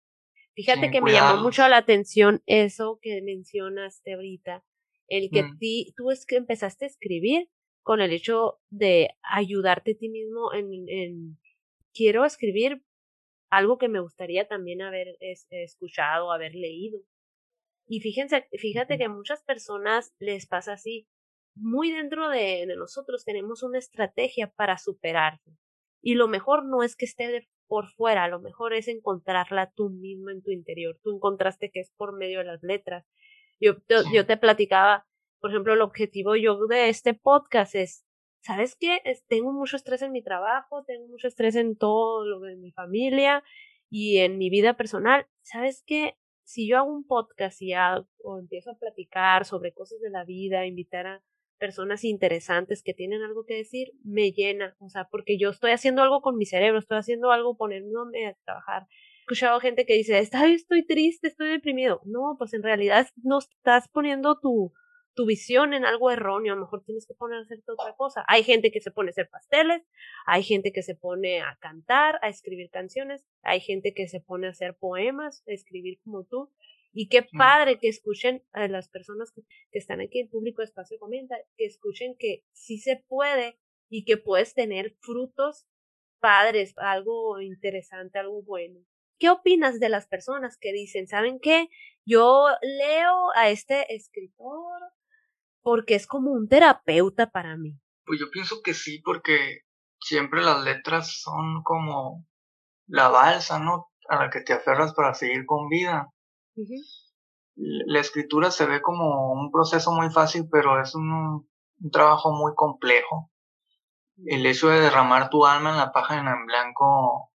Fíjate 0.56 0.92
que 0.92 1.02
me 1.02 1.14
llamó 1.14 1.42
mucho 1.42 1.68
la 1.68 1.78
atención 1.78 2.44
eso 2.46 3.00
que 3.02 3.22
mencionaste 3.24 4.14
ahorita, 4.14 4.64
el 5.08 5.30
que 5.32 5.46
ti, 5.58 5.94
tú 5.96 6.12
es 6.12 6.26
que 6.26 6.36
empezaste 6.36 6.86
a 6.86 6.90
escribir 6.90 7.50
con 7.84 8.02
el 8.02 8.12
hecho 8.12 8.60
de 8.70 9.10
ayudarte 9.24 9.92
a 9.92 9.98
ti 9.98 10.10
mismo 10.10 10.54
en, 10.54 10.88
en 10.88 11.38
quiero 11.94 12.26
escribir 12.26 12.84
algo 13.50 13.78
que 13.78 13.90
me 13.90 14.00
gustaría 14.00 14.48
también 14.48 14.82
haber 14.82 15.18
escuchado, 15.20 16.32
haber 16.32 16.54
leído. 16.54 17.00
Y 17.88 18.02
fíjense, 18.02 18.48
fíjate 18.52 18.98
que 18.98 19.06
a 19.06 19.10
muchas 19.10 19.44
personas 19.44 20.14
les 20.20 20.46
pasa 20.46 20.74
así. 20.74 21.08
Muy 21.56 21.92
dentro 21.92 22.30
de, 22.30 22.66
de 22.68 22.76
nosotros 22.76 23.26
tenemos 23.26 23.64
una 23.64 23.80
estrategia 23.80 24.52
para 24.56 24.78
superarse. 24.78 25.52
Y 26.02 26.14
lo 26.14 26.28
mejor 26.28 26.66
no 26.66 26.84
es 26.84 26.96
que 26.96 27.06
esté 27.06 27.50
por 27.68 27.88
fuera, 27.88 28.28
lo 28.28 28.40
mejor 28.40 28.74
es 28.74 28.88
encontrarla 28.88 29.72
tú 29.76 29.90
mismo 29.90 30.30
en 30.30 30.42
tu 30.42 30.52
interior. 30.52 30.98
Tú 31.04 31.16
encontraste 31.16 31.72
que 31.72 31.80
es 31.80 31.92
por 31.98 32.16
medio 32.16 32.40
de 32.40 32.46
las 32.46 32.64
letras. 32.64 33.06
Yo, 33.60 33.76
yo 34.14 34.26
te 34.26 34.38
platicaba, 34.38 35.06
por 35.40 35.52
ejemplo, 35.52 35.74
el 35.74 35.82
objetivo 35.82 36.36
yo 36.36 36.68
de 36.68 36.90
este 36.90 37.14
podcast 37.14 37.76
es 37.76 38.06
¿sabes 38.42 38.76
qué? 38.80 39.02
tengo 39.28 39.52
mucho 39.52 39.76
estrés 39.76 40.02
en 40.02 40.12
mi 40.12 40.24
trabajo, 40.24 40.84
tengo 40.86 41.08
mucho 41.08 41.28
estrés 41.28 41.56
en 41.56 41.76
todo 41.78 42.26
lo 42.26 42.40
de 42.40 42.56
mi 42.56 42.72
familia 42.72 43.44
y 43.90 44.18
en 44.18 44.38
mi 44.38 44.50
vida 44.50 44.76
personal. 44.76 45.28
¿Sabes 45.42 45.84
qué? 45.86 46.16
Si 46.44 46.68
yo 46.68 46.78
hago 46.78 46.92
un 46.92 47.06
podcast 47.06 47.62
y 47.62 47.74
hago, 47.74 48.08
o 48.24 48.40
empiezo 48.40 48.72
a 48.72 48.78
platicar 48.78 49.46
sobre 49.46 49.74
cosas 49.74 50.00
de 50.00 50.10
la 50.10 50.24
vida, 50.24 50.66
invitar 50.66 51.06
a 51.06 51.24
personas 51.60 52.04
interesantes 52.04 52.82
que 52.82 52.94
tienen 52.94 53.22
algo 53.22 53.46
que 53.46 53.56
decir, 53.56 53.92
me 54.04 54.32
llena, 54.32 54.76
o 54.80 54.90
sea, 54.90 55.10
porque 55.12 55.38
yo 55.38 55.50
estoy 55.50 55.72
haciendo 55.72 56.02
algo 56.02 56.22
con 56.22 56.38
mi 56.38 56.46
cerebro, 56.46 56.80
estoy 56.80 56.98
haciendo 56.98 57.32
algo 57.32 57.58
poniéndome 57.58 58.28
a 58.28 58.38
trabajar. 58.46 58.88
He 58.90 59.22
escuchado 59.34 59.60
gente 59.60 59.86
que 59.86 59.94
dice, 59.94 60.18
estoy 60.18 60.86
triste, 60.88 61.28
estoy 61.28 61.50
deprimido. 61.50 62.02
No, 62.06 62.36
pues 62.40 62.54
en 62.54 62.64
realidad 62.64 63.08
no 63.22 63.40
estás 63.40 63.88
poniendo 63.90 64.40
tu, 64.40 64.74
tu 65.20 65.26
visión 65.26 65.74
en 65.74 65.84
algo 65.84 66.12
erróneo, 66.12 66.54
a 66.54 66.56
lo 66.56 66.62
mejor 66.62 66.82
tienes 66.86 67.06
que 67.06 67.14
poner 67.14 67.40
a 67.40 67.42
hacer 67.42 67.62
otra 67.68 67.94
cosa. 67.98 68.24
Hay 68.30 68.42
gente 68.42 68.72
que 68.72 68.80
se 68.80 68.90
pone 68.90 69.10
a 69.10 69.12
hacer 69.12 69.30
pasteles, 69.30 69.82
hay 70.26 70.44
gente 70.44 70.72
que 70.72 70.82
se 70.82 70.96
pone 70.96 71.42
a 71.42 71.58
cantar, 71.60 72.20
a 72.22 72.30
escribir 72.30 72.70
canciones, 72.70 73.26
hay 73.42 73.60
gente 73.60 73.94
que 73.94 74.08
se 74.08 74.22
pone 74.22 74.48
a 74.48 74.52
hacer 74.52 74.78
poemas, 74.78 75.44
a 75.46 75.52
escribir 75.52 76.00
como 76.06 76.24
tú. 76.24 76.54
Y 76.94 77.10
qué 77.10 77.28
padre 77.38 77.80
que 77.80 77.90
escuchen 77.90 78.46
a 78.54 78.70
las 78.70 78.88
personas 78.88 79.34
que, 79.34 79.42
están 79.74 80.00
aquí, 80.00 80.22
el 80.22 80.30
público 80.30 80.62
de 80.62 80.68
espacio 80.68 80.98
comenta, 80.98 81.36
que 81.58 81.66
escuchen 81.66 82.16
que 82.18 82.46
sí 82.54 82.78
se 82.78 83.04
puede 83.06 83.60
y 83.90 84.06
que 84.06 84.16
puedes 84.16 84.54
tener 84.54 84.96
frutos 85.02 85.68
padres, 86.22 86.74
algo 86.78 87.42
interesante, 87.42 88.20
algo 88.20 88.42
bueno. 88.42 88.80
¿Qué 89.18 89.30
opinas 89.30 89.82
de 89.82 89.90
las 89.90 90.08
personas 90.08 90.58
que 90.58 90.72
dicen, 90.72 91.10
¿saben 91.10 91.42
qué? 91.42 91.68
Yo 92.06 92.48
leo 92.62 93.32
a 93.36 93.50
este 93.50 93.94
escritor 93.94 94.80
porque 95.70 95.94
es 95.94 96.08
como 96.08 96.32
un 96.32 96.48
terapeuta 96.48 97.30
para 97.30 97.56
mí. 97.56 97.80
Pues 98.04 98.20
yo 98.20 98.32
pienso 98.32 98.64
que 98.64 98.74
sí, 98.74 99.04
porque 99.06 99.60
siempre 100.00 100.42
las 100.42 100.64
letras 100.64 101.22
son 101.22 101.62
como 101.62 102.26
la 102.88 103.10
balsa, 103.10 103.60
¿no? 103.60 103.92
A 104.08 104.16
la 104.16 104.32
que 104.32 104.42
te 104.42 104.54
aferras 104.54 104.96
para 104.96 105.14
seguir 105.14 105.46
con 105.46 105.70
vida. 105.70 106.08
La 107.54 108.00
escritura 108.00 108.50
se 108.50 108.66
ve 108.66 108.82
como 108.82 109.32
un 109.32 109.52
proceso 109.52 109.92
muy 109.92 110.10
fácil, 110.10 110.48
pero 110.52 110.82
es 110.82 110.96
un, 110.96 111.48
un 111.80 111.92
trabajo 111.92 112.32
muy 112.34 112.54
complejo. 112.56 113.30
El 114.26 114.48
hecho 114.48 114.70
de 114.70 114.80
derramar 114.80 115.30
tu 115.30 115.46
alma 115.46 115.70
en 115.70 115.78
la 115.78 115.92
página 115.92 116.32
en 116.32 116.48
blanco 116.48 117.32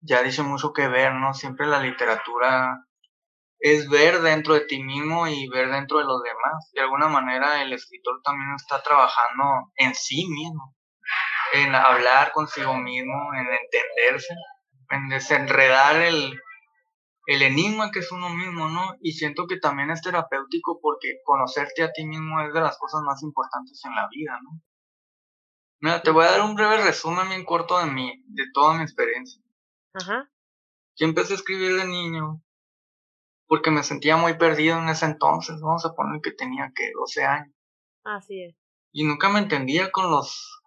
ya 0.00 0.22
dice 0.22 0.42
mucho 0.42 0.72
que 0.72 0.88
ver, 0.88 1.12
¿no? 1.12 1.34
Siempre 1.34 1.66
la 1.66 1.82
literatura 1.82 2.85
es 3.58 3.88
ver 3.88 4.20
dentro 4.20 4.54
de 4.54 4.60
ti 4.60 4.82
mismo 4.82 5.26
y 5.28 5.48
ver 5.48 5.70
dentro 5.70 5.98
de 5.98 6.04
los 6.04 6.22
demás. 6.22 6.70
De 6.72 6.80
alguna 6.82 7.08
manera 7.08 7.62
el 7.62 7.72
escritor 7.72 8.20
también 8.22 8.50
está 8.54 8.82
trabajando 8.82 9.72
en 9.76 9.94
sí 9.94 10.26
mismo, 10.28 10.74
en 11.54 11.74
hablar 11.74 12.32
consigo 12.32 12.76
mismo, 12.76 13.32
en 13.34 13.46
entenderse, 13.46 14.34
en 14.90 15.08
desenredar 15.08 15.96
el, 15.96 16.38
el 17.26 17.42
enigma 17.42 17.90
que 17.90 18.00
es 18.00 18.12
uno 18.12 18.28
mismo, 18.30 18.68
¿no? 18.68 18.94
Y 19.00 19.12
siento 19.12 19.46
que 19.46 19.58
también 19.58 19.90
es 19.90 20.02
terapéutico 20.02 20.78
porque 20.80 21.20
conocerte 21.24 21.82
a 21.82 21.92
ti 21.92 22.06
mismo 22.06 22.40
es 22.40 22.52
de 22.52 22.60
las 22.60 22.78
cosas 22.78 23.02
más 23.02 23.22
importantes 23.22 23.80
en 23.84 23.94
la 23.94 24.08
vida, 24.10 24.38
¿no? 24.42 24.60
Mira, 25.80 26.02
te 26.02 26.10
voy 26.10 26.24
a 26.24 26.30
dar 26.30 26.40
un 26.40 26.54
breve 26.54 26.82
resumen 26.82 27.28
bien 27.28 27.44
corto 27.44 27.78
de 27.78 27.86
mi, 27.86 28.10
de 28.28 28.44
toda 28.54 28.74
mi 28.74 28.82
experiencia. 28.82 29.42
Ajá. 29.92 30.30
Yo 30.96 31.06
empecé 31.06 31.34
a 31.34 31.36
escribir 31.36 31.76
de 31.76 31.86
niño 31.86 32.42
porque 33.46 33.70
me 33.70 33.82
sentía 33.82 34.16
muy 34.16 34.34
perdido 34.34 34.78
en 34.78 34.88
ese 34.88 35.06
entonces, 35.06 35.60
vamos 35.60 35.84
a 35.84 35.94
poner 35.94 36.20
que 36.20 36.32
tenía 36.32 36.72
que 36.74 36.90
12 36.98 37.24
años. 37.24 37.54
Así 38.04 38.42
es. 38.42 38.56
Y 38.92 39.04
nunca 39.04 39.28
me 39.28 39.38
entendía 39.38 39.90
con 39.90 40.10
los 40.10 40.62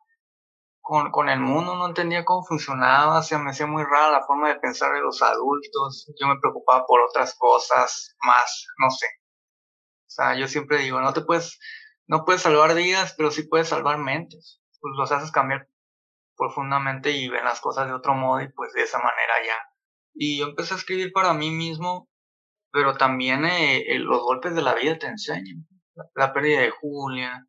con, 0.81 1.11
con 1.11 1.29
el 1.29 1.39
mundo, 1.39 1.75
no 1.75 1.87
entendía 1.87 2.25
cómo 2.25 2.43
funcionaba, 2.43 3.19
o 3.19 3.23
sea, 3.23 3.37
me 3.37 3.51
hacía 3.51 3.67
muy 3.67 3.83
rara 3.83 4.09
la 4.09 4.25
forma 4.25 4.49
de 4.49 4.59
pensar 4.59 4.91
de 4.93 5.01
los 5.01 5.21
adultos, 5.21 6.11
yo 6.19 6.27
me 6.27 6.39
preocupaba 6.39 6.85
por 6.87 7.01
otras 7.01 7.35
cosas 7.37 8.15
más, 8.21 8.65
no 8.79 8.89
sé. 8.89 9.05
O 9.05 10.11
sea, 10.11 10.35
yo 10.35 10.47
siempre 10.47 10.79
digo, 10.79 10.99
no 10.99 11.13
te 11.13 11.21
puedes, 11.21 11.59
no 12.07 12.25
puedes 12.25 12.41
salvar 12.41 12.73
vidas, 12.73 13.13
pero 13.15 13.29
sí 13.29 13.43
puedes 13.43 13.69
salvar 13.69 13.99
mentes. 13.99 14.59
Pues 14.81 14.93
los 14.97 15.11
haces 15.11 15.31
cambiar 15.31 15.69
profundamente 16.35 17.11
y 17.11 17.29
ven 17.29 17.45
las 17.45 17.61
cosas 17.61 17.87
de 17.87 17.93
otro 17.93 18.15
modo 18.15 18.41
y 18.41 18.51
pues 18.51 18.73
de 18.73 18.81
esa 18.81 18.97
manera 18.97 19.33
ya. 19.45 19.57
Y 20.15 20.39
yo 20.39 20.47
empecé 20.47 20.73
a 20.73 20.77
escribir 20.77 21.11
para 21.13 21.33
mí 21.33 21.51
mismo 21.51 22.08
pero 22.71 22.95
también 22.95 23.45
eh, 23.45 23.83
los 23.99 24.21
golpes 24.21 24.55
de 24.55 24.61
la 24.61 24.73
vida 24.75 24.97
te 24.97 25.07
enseñan. 25.07 25.67
La, 26.15 26.33
pérdida 26.33 26.61
de 26.61 26.69
Julia, 26.69 27.45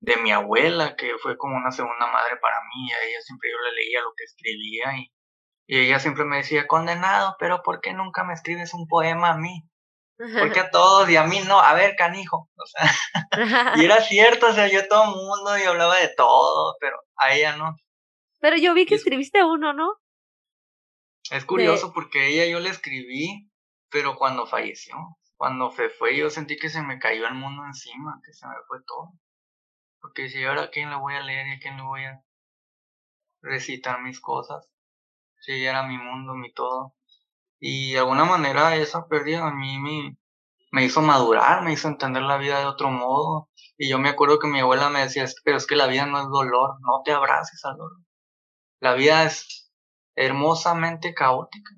de 0.00 0.16
mi 0.16 0.32
abuela, 0.32 0.96
que 0.96 1.16
fue 1.18 1.36
como 1.36 1.56
una 1.56 1.70
segunda 1.70 2.06
madre 2.06 2.36
para 2.40 2.56
mí, 2.60 2.92
a 2.92 3.04
ella 3.04 3.20
siempre 3.20 3.50
yo 3.50 3.58
le 3.58 3.76
leía 3.76 4.00
lo 4.00 4.12
que 4.16 4.24
escribía 4.24 4.98
y, 4.98 5.12
y 5.66 5.86
ella 5.86 5.98
siempre 6.00 6.24
me 6.24 6.38
decía, 6.38 6.66
condenado, 6.66 7.36
pero 7.38 7.62
¿por 7.62 7.80
qué 7.80 7.92
nunca 7.92 8.24
me 8.24 8.34
escribes 8.34 8.74
un 8.74 8.86
poema 8.88 9.30
a 9.30 9.38
mí? 9.38 9.68
Porque 10.16 10.60
a 10.60 10.70
todos 10.70 11.08
y 11.10 11.16
a 11.16 11.24
mí 11.24 11.40
no, 11.46 11.60
a 11.60 11.74
ver, 11.74 11.96
canijo. 11.96 12.50
O 12.56 12.66
sea, 12.66 13.74
y 13.76 13.84
era 13.84 14.00
cierto, 14.02 14.48
o 14.48 14.52
sea, 14.52 14.68
yo 14.68 14.86
todo 14.88 15.04
el 15.04 15.10
mundo 15.10 15.58
y 15.58 15.62
hablaba 15.62 15.98
de 15.98 16.08
todo, 16.16 16.76
pero 16.80 16.96
a 17.16 17.34
ella 17.34 17.56
no. 17.56 17.76
Pero 18.40 18.56
yo 18.56 18.74
vi 18.74 18.86
que 18.86 18.94
escribiste 18.94 19.44
uno, 19.44 19.72
¿no? 19.72 20.00
Es 21.30 21.44
curioso 21.44 21.92
porque 21.92 22.28
ella 22.28 22.46
yo 22.46 22.60
le 22.60 22.70
escribí 22.70 23.50
pero 23.94 24.16
cuando 24.16 24.44
falleció, 24.44 24.96
cuando 25.36 25.70
se 25.70 25.88
fue, 25.88 26.16
yo 26.16 26.28
sentí 26.28 26.56
que 26.56 26.68
se 26.68 26.82
me 26.82 26.98
cayó 26.98 27.28
el 27.28 27.34
mundo 27.34 27.64
encima, 27.64 28.20
que 28.24 28.32
se 28.32 28.44
me 28.44 28.56
fue 28.66 28.80
todo. 28.84 29.12
Porque 30.00 30.28
si 30.28 30.42
ahora 30.42 30.62
a 30.62 30.70
quién 30.70 30.90
le 30.90 30.96
voy 30.96 31.14
a 31.14 31.22
leer 31.22 31.46
y 31.46 31.52
a 31.52 31.58
quién 31.60 31.76
le 31.76 31.84
voy 31.84 32.04
a 32.04 32.20
recitar 33.40 34.02
mis 34.02 34.20
cosas, 34.20 34.68
si 35.38 35.64
era 35.64 35.84
mi 35.84 35.96
mundo, 35.96 36.34
mi 36.34 36.52
todo. 36.52 36.96
Y 37.60 37.92
de 37.92 38.00
alguna 38.00 38.24
manera 38.24 38.74
esa 38.74 39.06
pérdida 39.06 39.46
a 39.46 39.54
mí 39.54 39.78
me, 39.78 40.18
me 40.72 40.84
hizo 40.84 41.00
madurar, 41.00 41.62
me 41.62 41.72
hizo 41.72 41.86
entender 41.86 42.24
la 42.24 42.38
vida 42.38 42.58
de 42.58 42.66
otro 42.66 42.90
modo. 42.90 43.48
Y 43.78 43.88
yo 43.88 44.00
me 44.00 44.08
acuerdo 44.08 44.40
que 44.40 44.48
mi 44.48 44.58
abuela 44.58 44.90
me 44.90 45.02
decía, 45.02 45.24
pero 45.44 45.58
es 45.58 45.68
que 45.68 45.76
la 45.76 45.86
vida 45.86 46.04
no 46.06 46.18
es 46.18 46.26
dolor, 46.26 46.80
no 46.80 47.02
te 47.04 47.12
abraces 47.12 47.64
al 47.64 47.76
dolor. 47.76 48.02
La 48.80 48.94
vida 48.94 49.22
es 49.22 49.72
hermosamente 50.16 51.14
caótica 51.14 51.70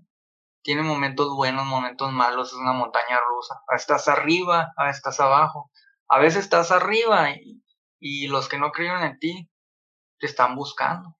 tiene 0.66 0.82
momentos 0.82 1.32
buenos, 1.32 1.64
momentos 1.64 2.11
malos, 2.11 2.49
es 2.49 2.58
una 2.58 2.73
montaña 2.73 3.20
rusa. 3.20 3.62
Estás 3.73 4.08
arriba, 4.08 4.75
a 4.76 4.90
estás 4.90 5.20
abajo. 5.20 5.70
A 6.08 6.18
veces 6.18 6.42
estás 6.42 6.73
arriba 6.73 7.28
y, 8.00 8.26
los 8.26 8.49
que 8.49 8.58
no 8.58 8.73
creen 8.73 9.00
en 9.04 9.18
ti 9.20 9.49
te 10.18 10.26
están 10.26 10.56
buscando. 10.56 11.16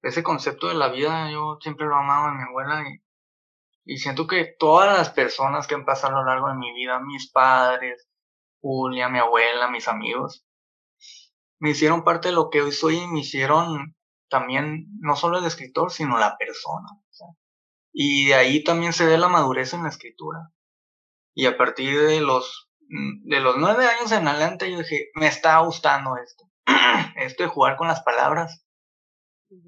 Ese 0.00 0.22
concepto 0.22 0.68
de 0.68 0.74
la 0.74 0.88
vida 0.88 1.30
yo 1.30 1.58
siempre 1.60 1.84
lo 1.84 1.96
he 1.96 1.98
amado 1.98 2.32
mi 2.32 2.44
abuela 2.44 2.82
y, 2.88 3.92
y 3.92 3.98
siento 3.98 4.26
que 4.26 4.56
todas 4.58 4.96
las 4.96 5.10
personas 5.10 5.66
que 5.66 5.74
han 5.74 5.84
pasado 5.84 6.16
a 6.16 6.20
lo 6.20 6.24
largo 6.24 6.48
de 6.48 6.54
mi 6.54 6.72
vida, 6.72 7.00
mis 7.00 7.30
padres, 7.30 8.08
Julia, 8.62 9.10
mi 9.10 9.18
abuela, 9.18 9.68
mis 9.68 9.86
amigos, 9.86 10.46
me 11.58 11.70
hicieron 11.72 12.04
parte 12.04 12.28
de 12.28 12.34
lo 12.34 12.48
que 12.48 12.62
hoy 12.62 12.72
soy 12.72 12.96
y 12.96 13.06
me 13.06 13.20
hicieron 13.20 13.94
también 14.30 14.86
no 15.00 15.14
solo 15.14 15.40
el 15.40 15.44
escritor, 15.44 15.90
sino 15.90 16.16
la 16.16 16.38
persona. 16.38 16.88
Y 17.96 18.26
de 18.26 18.34
ahí 18.34 18.64
también 18.64 18.92
se 18.92 19.06
ve 19.06 19.16
la 19.16 19.28
madurez 19.28 19.72
en 19.72 19.84
la 19.84 19.88
escritura. 19.88 20.50
Y 21.32 21.46
a 21.46 21.56
partir 21.56 22.00
de 22.00 22.20
los, 22.20 22.68
mm, 22.88 23.28
de 23.28 23.40
los 23.40 23.56
nueve 23.56 23.86
años 23.86 24.10
en 24.10 24.26
adelante 24.26 24.70
yo 24.70 24.78
dije, 24.78 25.10
me 25.14 25.28
está 25.28 25.60
gustando 25.60 26.16
esto. 26.16 26.44
esto 27.16 27.44
de 27.44 27.48
jugar 27.48 27.76
con 27.76 27.86
las 27.86 28.02
palabras 28.02 28.66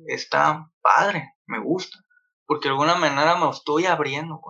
está 0.09 0.73
padre, 0.83 1.35
me 1.47 1.61
gusta. 1.61 1.99
Porque 2.47 2.69
de 2.69 2.73
alguna 2.73 2.97
manera 2.97 3.37
me 3.37 3.49
estoy 3.49 3.87
abriendo. 3.87 4.41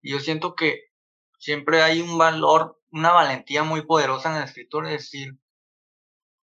Y 0.00 0.10
yo 0.10 0.18
siento 0.18 0.56
que 0.56 0.80
siempre 1.38 1.80
hay 1.80 2.00
un 2.00 2.18
valor, 2.18 2.80
una 2.90 3.12
valentía 3.12 3.62
muy 3.62 3.82
poderosa 3.82 4.30
en 4.30 4.38
el 4.38 4.44
escritor, 4.44 4.86
es 4.86 5.02
decir, 5.02 5.38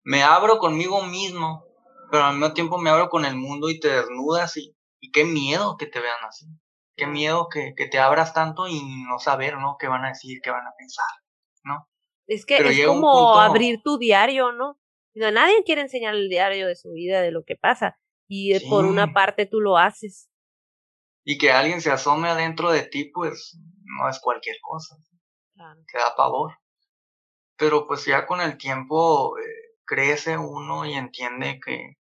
me 0.03 0.23
abro 0.23 0.57
conmigo 0.57 1.03
mismo, 1.03 1.65
pero 2.09 2.23
al 2.23 2.37
mismo 2.37 2.53
tiempo 2.53 2.77
me 2.77 2.89
abro 2.89 3.09
con 3.09 3.25
el 3.25 3.35
mundo 3.35 3.69
y 3.69 3.79
te 3.79 3.89
desnudas 3.89 4.55
y, 4.55 4.73
y 5.01 5.11
qué 5.11 5.25
miedo 5.25 5.75
que 5.77 5.87
te 5.87 5.99
vean 5.99 6.23
así. 6.27 6.45
Qué 6.95 7.07
miedo 7.07 7.49
que, 7.49 7.73
que, 7.75 7.87
te 7.87 7.97
abras 7.99 8.33
tanto 8.33 8.67
y 8.67 8.79
no 9.07 9.17
saber, 9.17 9.57
¿no? 9.57 9.75
¿Qué 9.79 9.87
van 9.87 10.05
a 10.05 10.09
decir? 10.09 10.39
¿Qué 10.43 10.51
van 10.51 10.67
a 10.67 10.73
pensar? 10.77 11.07
¿No? 11.63 11.89
Es 12.27 12.45
que 12.45 12.57
es 12.57 12.85
como 12.85 13.39
abrir 13.39 13.81
tu 13.83 13.97
diario, 13.97 14.51
¿no? 14.51 14.77
Nadie 15.15 15.63
quiere 15.65 15.81
enseñar 15.81 16.13
el 16.15 16.29
diario 16.29 16.67
de 16.67 16.75
su 16.75 16.91
vida, 16.91 17.21
de 17.21 17.31
lo 17.31 17.43
que 17.43 17.55
pasa. 17.55 17.97
Y 18.27 18.57
por 18.69 18.85
una 18.85 19.11
parte 19.13 19.45
tú 19.45 19.59
lo 19.59 19.77
haces. 19.77 20.29
Y 21.25 21.37
que 21.37 21.51
alguien 21.51 21.81
se 21.81 21.91
asome 21.91 22.29
adentro 22.29 22.71
de 22.71 22.83
ti, 22.83 23.05
pues 23.05 23.57
no 23.83 24.09
es 24.09 24.19
cualquier 24.19 24.57
cosa. 24.61 24.95
Claro. 25.53 25.81
Te 25.91 25.97
da 25.97 26.15
pavor. 26.15 26.57
Pero 27.57 27.87
pues 27.87 28.05
ya 28.05 28.25
con 28.25 28.39
el 28.39 28.57
tiempo 28.57 29.37
eh, 29.37 29.43
crece 29.83 30.37
uno 30.37 30.85
y 30.85 30.93
entiende 30.93 31.59
que 31.63 31.97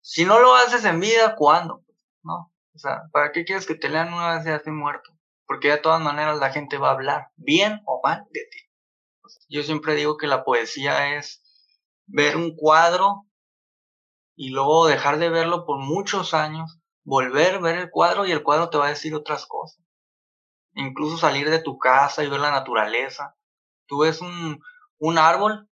si 0.00 0.24
no 0.24 0.38
lo 0.38 0.54
haces 0.54 0.84
en 0.84 1.00
vida, 1.00 1.34
¿cuándo? 1.36 1.84
¿No? 2.26 2.52
O 2.74 2.78
sea, 2.78 3.04
¿para 3.12 3.32
qué 3.32 3.44
quieres 3.44 3.66
que 3.66 3.76
te 3.76 3.88
lean 3.88 4.12
una 4.12 4.34
vez 4.34 4.44
ya 4.44 4.56
esté 4.56 4.72
muerto? 4.72 5.12
Porque 5.46 5.70
de 5.70 5.78
todas 5.78 6.02
maneras 6.02 6.38
la 6.38 6.50
gente 6.50 6.76
va 6.76 6.88
a 6.88 6.92
hablar, 6.92 7.28
bien 7.36 7.80
o 7.86 8.00
mal, 8.02 8.24
de 8.30 8.40
ti. 8.50 8.58
Yo 9.48 9.62
siempre 9.62 9.94
digo 9.94 10.16
que 10.16 10.26
la 10.26 10.44
poesía 10.44 11.16
es 11.16 11.42
ver 12.06 12.36
un 12.36 12.56
cuadro 12.56 13.22
y 14.34 14.50
luego 14.50 14.86
dejar 14.86 15.18
de 15.18 15.30
verlo 15.30 15.64
por 15.64 15.78
muchos 15.78 16.34
años, 16.34 16.78
volver 17.04 17.54
a 17.54 17.60
ver 17.60 17.78
el 17.78 17.90
cuadro 17.90 18.26
y 18.26 18.32
el 18.32 18.42
cuadro 18.42 18.70
te 18.70 18.78
va 18.78 18.86
a 18.86 18.90
decir 18.90 19.14
otras 19.14 19.46
cosas. 19.46 19.82
Incluso 20.74 21.16
salir 21.16 21.48
de 21.48 21.60
tu 21.60 21.78
casa 21.78 22.24
y 22.24 22.28
ver 22.28 22.40
la 22.40 22.50
naturaleza. 22.50 23.36
Tú 23.86 24.00
ves 24.00 24.20
un, 24.20 24.60
un 24.98 25.18
árbol 25.18 25.70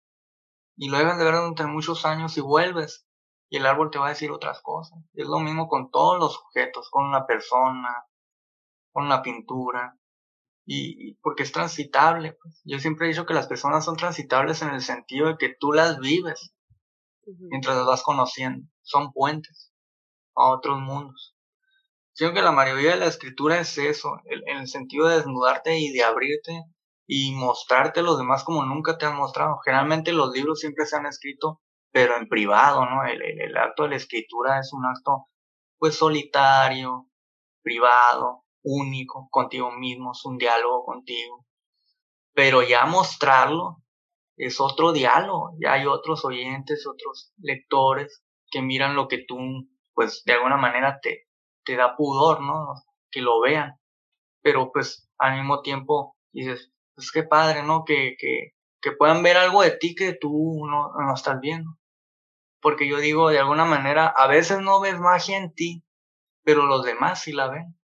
y 0.76 0.90
lo 0.90 0.98
debes 0.98 1.18
de 1.18 1.24
ver 1.24 1.36
durante 1.36 1.66
muchos 1.68 2.06
años 2.06 2.36
y 2.38 2.42
vuelves 2.42 3.06
y 3.50 3.58
el 3.58 3.66
árbol 3.66 3.90
te 3.92 4.00
va 4.00 4.08
a 4.08 4.10
decir 4.10 4.32
otras 4.32 4.62
cosas. 4.62 5.00
Es 5.14 5.28
lo 5.28 5.40
mismo 5.40 5.68
con 5.68 5.92
todos 5.92 6.20
los 6.20 6.38
objetos, 6.38 6.90
con 6.90 7.06
una 7.06 7.26
persona, 7.26 8.06
con 8.92 9.10
la 9.10 9.22
pintura, 9.22 9.98
y, 10.66 11.16
porque 11.16 11.44
es 11.44 11.52
transitable. 11.52 12.38
Pues. 12.42 12.62
Yo 12.64 12.80
siempre 12.80 13.08
he 13.08 13.10
dicho 13.10 13.26
que 13.26 13.34
las 13.34 13.48
personas 13.48 13.86
son 13.86 13.98
transitables 13.98 14.62
en 14.62 14.70
el 14.70 14.82
sentido 14.82 15.28
de 15.28 15.38
que 15.38 15.56
tú 15.60 15.74
las 15.74 16.00
vives 16.00 16.54
mientras 17.38 17.76
las 17.76 17.86
vas 17.86 18.04
conociendo, 18.04 18.68
son 18.82 19.12
puentes 19.12 19.72
a 20.36 20.50
otros 20.50 20.80
mundos. 20.80 21.36
Siento 22.14 22.36
que 22.36 22.42
la 22.42 22.52
mayoría 22.52 22.92
de 22.92 22.98
la 22.98 23.06
escritura 23.06 23.60
es 23.60 23.78
eso, 23.78 24.18
en 24.26 24.58
el 24.58 24.68
sentido 24.68 25.08
de 25.08 25.18
desnudarte 25.18 25.80
y 25.80 25.92
de 25.92 26.04
abrirte 26.04 26.64
y 27.08 27.34
mostrarte 27.34 28.02
a 28.02 28.04
los 28.04 28.18
demás 28.18 28.44
como 28.44 28.66
nunca 28.66 28.98
te 28.98 29.06
han 29.06 29.16
mostrado. 29.16 29.60
Generalmente 29.64 30.12
los 30.12 30.34
libros 30.34 30.60
siempre 30.60 30.86
se 30.86 30.96
han 30.98 31.06
escrito, 31.06 31.62
pero 31.92 32.18
en 32.18 32.28
privado, 32.28 32.86
¿no? 32.86 33.06
El, 33.06 33.22
el, 33.22 33.58
acto 33.58 33.84
de 33.84 33.90
la 33.90 33.96
escritura 33.96 34.60
es 34.60 34.74
un 34.74 34.86
acto, 34.86 35.28
pues, 35.78 35.96
solitario, 35.96 37.08
privado, 37.62 38.46
único, 38.64 39.28
contigo 39.32 39.72
mismo, 39.72 40.12
es 40.12 40.24
un 40.26 40.38
diálogo 40.38 40.86
contigo. 40.86 41.46
Pero 42.34 42.62
ya 42.64 42.86
mostrarlo 42.86 43.84
es 44.38 44.62
otro 44.62 44.94
diálogo, 44.94 45.52
ya 45.62 45.74
hay 45.74 45.86
otros 45.86 46.24
oyentes, 46.26 46.88
otros 46.88 47.34
lectores 47.38 48.24
que 48.52 48.62
miran 48.62 48.96
lo 48.96 49.08
que 49.08 49.26
tú, 49.28 49.38
pues, 49.94 50.24
de 50.26 50.34
alguna 50.34 50.58
manera 50.58 51.00
te, 51.02 51.28
te 51.66 51.76
da 51.76 51.96
pudor, 51.96 52.42
¿no? 52.42 52.74
Que 53.12 53.22
lo 53.22 53.42
vean. 53.42 53.76
Pero, 54.42 54.72
pues, 54.72 55.10
al 55.18 55.36
mismo 55.38 55.62
tiempo 55.62 56.16
dices, 56.32 56.72
pues 56.96 57.12
qué 57.12 57.24
padre, 57.24 57.64
¿no? 57.64 57.86
Que, 57.86 58.16
que, 58.20 58.54
que 58.82 58.92
puedan 58.94 59.24
ver 59.24 59.38
algo 59.38 59.62
de 59.62 59.72
ti 59.72 59.96
que 59.96 60.14
tú 60.14 60.66
no, 60.68 60.92
no 60.94 61.14
estás 61.14 61.40
viendo. 61.40 61.79
Porque 62.62 62.88
yo 62.88 62.98
digo, 62.98 63.30
de 63.30 63.40
alguna 63.40 63.66
manera, 63.66 64.08
a 64.08 64.28
veces 64.28 64.60
no 64.60 64.82
ves 64.82 65.00
magia 65.00 65.38
en 65.38 65.54
ti, 65.54 65.84
pero 66.44 66.66
los 66.66 66.84
demás 66.84 67.22
sí 67.22 67.32
la 67.32 67.50
ven. 67.50 67.78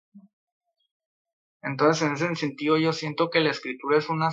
Entonces, 1.62 2.08
en 2.08 2.14
ese 2.14 2.36
sentido, 2.36 2.78
yo 2.78 2.92
siento 2.92 3.30
que 3.30 3.40
la 3.40 3.52
escritura 3.52 3.98
es 3.98 4.10
una, 4.10 4.30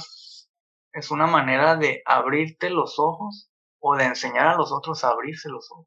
es 0.93 1.11
una 1.11 1.27
manera 1.27 1.77
de 1.77 2.03
abrirte 2.07 2.71
los 2.71 2.99
ojos 2.99 3.51
o 3.79 3.97
de 3.97 4.05
enseñar 4.05 4.49
a 4.49 4.57
los 4.57 4.73
otros 4.73 5.05
a 5.05 5.11
abrirse 5.11 5.49
los 5.49 5.71
ojos. 5.71 5.87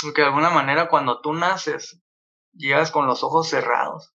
Porque 0.00 0.22
de 0.22 0.28
alguna 0.28 0.50
manera, 0.50 0.88
cuando 0.88 1.20
tú 1.20 1.32
naces, 1.32 2.00
llegas 2.52 2.90
con 2.90 3.06
los 3.06 3.22
ojos 3.24 3.48
cerrados 3.48 4.16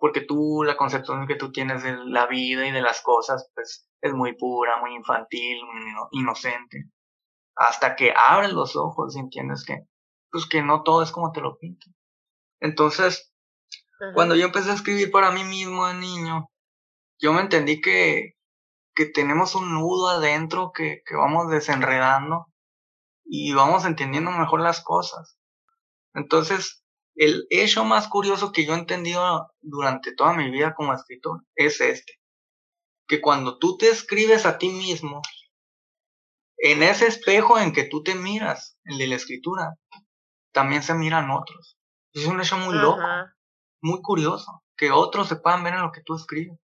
porque 0.00 0.22
tú, 0.22 0.64
la 0.64 0.78
concepción 0.78 1.26
que 1.26 1.36
tú 1.36 1.52
tienes 1.52 1.82
de 1.82 1.94
la 2.06 2.26
vida 2.26 2.66
y 2.66 2.72
de 2.72 2.80
las 2.80 3.02
cosas, 3.02 3.50
pues 3.54 3.86
es 4.00 4.12
muy 4.14 4.34
pura, 4.34 4.80
muy 4.80 4.94
infantil, 4.94 5.62
muy 5.62 5.92
inocente. 6.12 6.86
Hasta 7.60 7.94
que 7.94 8.14
abres 8.16 8.52
los 8.52 8.74
ojos 8.74 9.14
y 9.14 9.18
entiendes 9.18 9.64
que, 9.66 9.86
pues 10.30 10.46
que 10.46 10.62
no 10.62 10.82
todo 10.82 11.02
es 11.02 11.12
como 11.12 11.30
te 11.30 11.42
lo 11.42 11.58
pintan. 11.58 11.94
Entonces, 12.58 13.34
cuando 14.14 14.34
yo 14.34 14.46
empecé 14.46 14.70
a 14.70 14.74
escribir 14.74 15.10
para 15.10 15.30
mí 15.30 15.44
mismo 15.44 15.86
de 15.86 15.92
niño, 15.92 16.48
yo 17.18 17.34
me 17.34 17.42
entendí 17.42 17.82
que, 17.82 18.32
que 18.94 19.04
tenemos 19.04 19.54
un 19.54 19.74
nudo 19.74 20.08
adentro 20.08 20.72
que, 20.72 21.02
que 21.04 21.14
vamos 21.14 21.50
desenredando 21.50 22.46
y 23.26 23.52
vamos 23.52 23.84
entendiendo 23.84 24.30
mejor 24.30 24.62
las 24.62 24.82
cosas. 24.82 25.36
Entonces, 26.14 26.82
el 27.14 27.46
hecho 27.50 27.84
más 27.84 28.08
curioso 28.08 28.52
que 28.52 28.64
yo 28.64 28.72
he 28.72 28.78
entendido 28.78 29.50
durante 29.60 30.14
toda 30.14 30.32
mi 30.32 30.50
vida 30.50 30.74
como 30.74 30.94
escritor 30.94 31.44
es 31.56 31.82
este, 31.82 32.14
que 33.06 33.20
cuando 33.20 33.58
tú 33.58 33.76
te 33.76 33.90
escribes 33.90 34.46
a 34.46 34.56
ti 34.56 34.70
mismo, 34.70 35.20
en 36.62 36.82
ese 36.82 37.06
espejo 37.06 37.58
en 37.58 37.72
que 37.72 37.84
tú 37.84 38.02
te 38.02 38.14
miras, 38.14 38.78
el 38.84 38.98
de 38.98 39.06
la 39.06 39.16
escritura, 39.16 39.74
también 40.52 40.82
se 40.82 40.94
miran 40.94 41.30
otros. 41.30 41.78
Es 42.12 42.26
un 42.26 42.40
hecho 42.40 42.58
muy 42.58 42.74
loco, 42.74 43.02
muy 43.80 44.02
curioso, 44.02 44.62
que 44.76 44.90
otros 44.90 45.28
se 45.28 45.36
puedan 45.36 45.62
ver 45.62 45.74
en 45.74 45.82
lo 45.82 45.92
que 45.92 46.02
tú 46.02 46.16
escribes. 46.16 46.58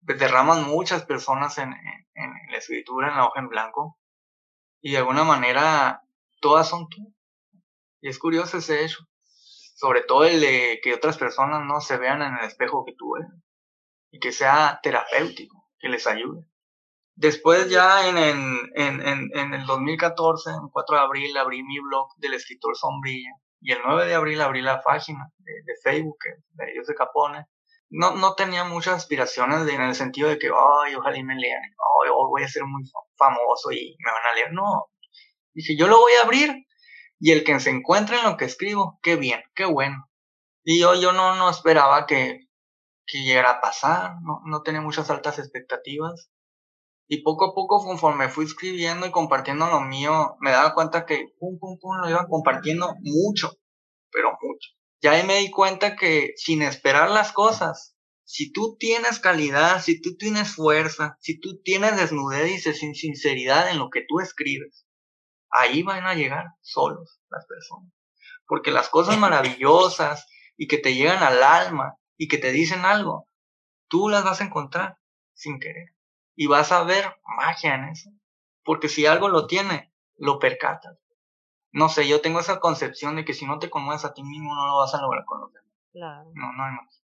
Derraman 0.00 0.64
muchas 0.64 1.04
personas 1.04 1.58
en, 1.58 1.72
en 1.72 2.32
la 2.50 2.58
escritura, 2.58 3.08
en 3.08 3.16
la 3.16 3.26
hoja 3.26 3.40
en 3.40 3.48
blanco, 3.48 3.98
y 4.80 4.92
de 4.92 4.98
alguna 4.98 5.24
manera 5.24 6.02
todas 6.40 6.68
son 6.68 6.88
tú. 6.88 7.14
Y 8.00 8.08
es 8.08 8.18
curioso 8.18 8.58
ese 8.58 8.84
hecho 8.84 9.06
sobre 9.82 10.02
todo 10.02 10.24
el 10.24 10.40
de 10.40 10.78
que 10.80 10.94
otras 10.94 11.18
personas 11.18 11.64
no 11.66 11.80
se 11.80 11.96
vean 11.96 12.22
en 12.22 12.36
el 12.36 12.44
espejo 12.44 12.84
que 12.84 12.94
tú 12.94 13.14
ves 13.14 13.26
y 14.12 14.20
que 14.20 14.30
sea 14.30 14.78
terapéutico, 14.80 15.68
que 15.80 15.88
les 15.88 16.06
ayude. 16.06 16.46
Después 17.22 17.70
ya 17.70 18.08
en, 18.08 18.18
en, 18.18 18.72
en, 18.74 19.30
en, 19.32 19.54
el 19.54 19.64
2014, 19.64 20.50
el 20.50 20.70
4 20.72 20.96
de 20.96 21.02
abril, 21.02 21.36
abrí 21.36 21.62
mi 21.62 21.78
blog 21.78 22.08
del 22.16 22.34
escritor 22.34 22.76
Sombrilla 22.76 23.30
y 23.60 23.70
el 23.70 23.78
9 23.86 24.06
de 24.08 24.14
abril 24.16 24.40
abrí 24.40 24.60
la 24.60 24.82
página 24.82 25.30
de, 25.38 25.74
Facebook 25.84 26.18
de 26.50 26.72
ellos 26.72 26.88
de 26.88 26.96
Capone. 26.96 27.46
No, 27.90 28.16
no 28.16 28.34
tenía 28.34 28.64
muchas 28.64 28.94
aspiraciones 28.94 29.72
en 29.72 29.82
el 29.82 29.94
sentido 29.94 30.30
de 30.30 30.38
que, 30.40 30.48
ay, 30.48 30.96
ojalá 30.96 31.22
me 31.22 31.36
lean, 31.36 31.62
ay, 31.62 32.10
voy 32.10 32.42
a 32.42 32.48
ser 32.48 32.64
muy 32.64 32.82
famoso 33.16 33.70
y 33.70 33.96
me 34.04 34.10
van 34.10 34.26
a 34.28 34.34
leer. 34.34 34.52
No, 34.52 34.86
dije, 35.54 35.76
yo 35.78 35.86
lo 35.86 36.00
voy 36.00 36.14
a 36.14 36.24
abrir 36.24 36.66
y 37.20 37.30
el 37.30 37.44
que 37.44 37.60
se 37.60 37.70
encuentre 37.70 38.18
en 38.18 38.24
lo 38.24 38.36
que 38.36 38.46
escribo, 38.46 38.98
qué 39.00 39.14
bien, 39.14 39.40
qué 39.54 39.64
bueno. 39.64 40.10
Y 40.64 40.80
yo, 40.80 40.96
yo 40.96 41.12
no, 41.12 41.36
no 41.36 41.48
esperaba 41.50 42.04
que, 42.04 42.48
que 43.06 43.18
llegara 43.22 43.50
a 43.52 43.60
pasar, 43.60 44.16
no, 44.22 44.40
no 44.44 44.62
tenía 44.62 44.80
muchas 44.80 45.08
altas 45.08 45.38
expectativas. 45.38 46.31
Y 47.08 47.22
poco 47.22 47.46
a 47.46 47.54
poco, 47.54 47.84
conforme 47.84 48.28
fui 48.28 48.44
escribiendo 48.44 49.06
y 49.06 49.10
compartiendo 49.10 49.66
lo 49.66 49.80
mío, 49.80 50.36
me 50.40 50.50
daba 50.50 50.74
cuenta 50.74 51.04
que 51.04 51.34
pum, 51.38 51.58
pum, 51.58 51.78
pum, 51.78 51.96
lo 52.00 52.08
iban 52.08 52.26
compartiendo 52.26 52.94
mucho, 53.00 53.52
pero 54.10 54.30
mucho. 54.40 54.70
Ya 55.02 55.12
ahí 55.12 55.26
me 55.26 55.38
di 55.38 55.50
cuenta 55.50 55.96
que 55.96 56.32
sin 56.36 56.62
esperar 56.62 57.10
las 57.10 57.32
cosas, 57.32 57.96
si 58.24 58.52
tú 58.52 58.76
tienes 58.78 59.18
calidad, 59.18 59.82
si 59.82 60.00
tú 60.00 60.16
tienes 60.16 60.54
fuerza, 60.54 61.16
si 61.20 61.40
tú 61.40 61.60
tienes 61.62 61.96
desnudez 61.96 62.66
y 62.66 62.94
sinceridad 62.94 63.70
en 63.70 63.78
lo 63.78 63.90
que 63.90 64.04
tú 64.08 64.20
escribes, 64.20 64.86
ahí 65.50 65.82
van 65.82 66.06
a 66.06 66.14
llegar 66.14 66.46
solos 66.60 67.20
las 67.28 67.46
personas. 67.46 67.92
Porque 68.46 68.70
las 68.70 68.88
cosas 68.88 69.18
maravillosas 69.18 70.26
y 70.56 70.66
que 70.66 70.78
te 70.78 70.94
llegan 70.94 71.22
al 71.22 71.42
alma 71.42 71.96
y 72.16 72.28
que 72.28 72.38
te 72.38 72.52
dicen 72.52 72.84
algo, 72.84 73.28
tú 73.88 74.08
las 74.08 74.24
vas 74.24 74.40
a 74.40 74.44
encontrar 74.44 74.96
sin 75.34 75.58
querer. 75.58 75.94
Y 76.42 76.46
vas 76.48 76.72
a 76.72 76.82
ver 76.82 77.04
magia 77.36 77.76
en 77.76 77.84
eso. 77.84 78.10
Porque 78.64 78.88
si 78.88 79.06
algo 79.06 79.28
lo 79.28 79.46
tiene, 79.46 79.92
lo 80.16 80.40
percatas. 80.40 80.98
No 81.70 81.88
sé, 81.88 82.08
yo 82.08 82.20
tengo 82.20 82.40
esa 82.40 82.58
concepción 82.58 83.14
de 83.14 83.24
que 83.24 83.32
si 83.32 83.46
no 83.46 83.60
te 83.60 83.70
conmueves 83.70 84.04
a 84.04 84.12
ti 84.12 84.24
mismo, 84.24 84.52
no 84.52 84.66
lo 84.66 84.78
vas 84.78 84.92
a 84.92 85.00
lograr 85.00 85.24
con 85.24 85.40
los 85.40 85.52
demás. 85.52 85.72
Claro. 85.92 86.32
No, 86.34 86.52
no 86.52 86.64
hay 86.64 86.72
más. 86.72 87.04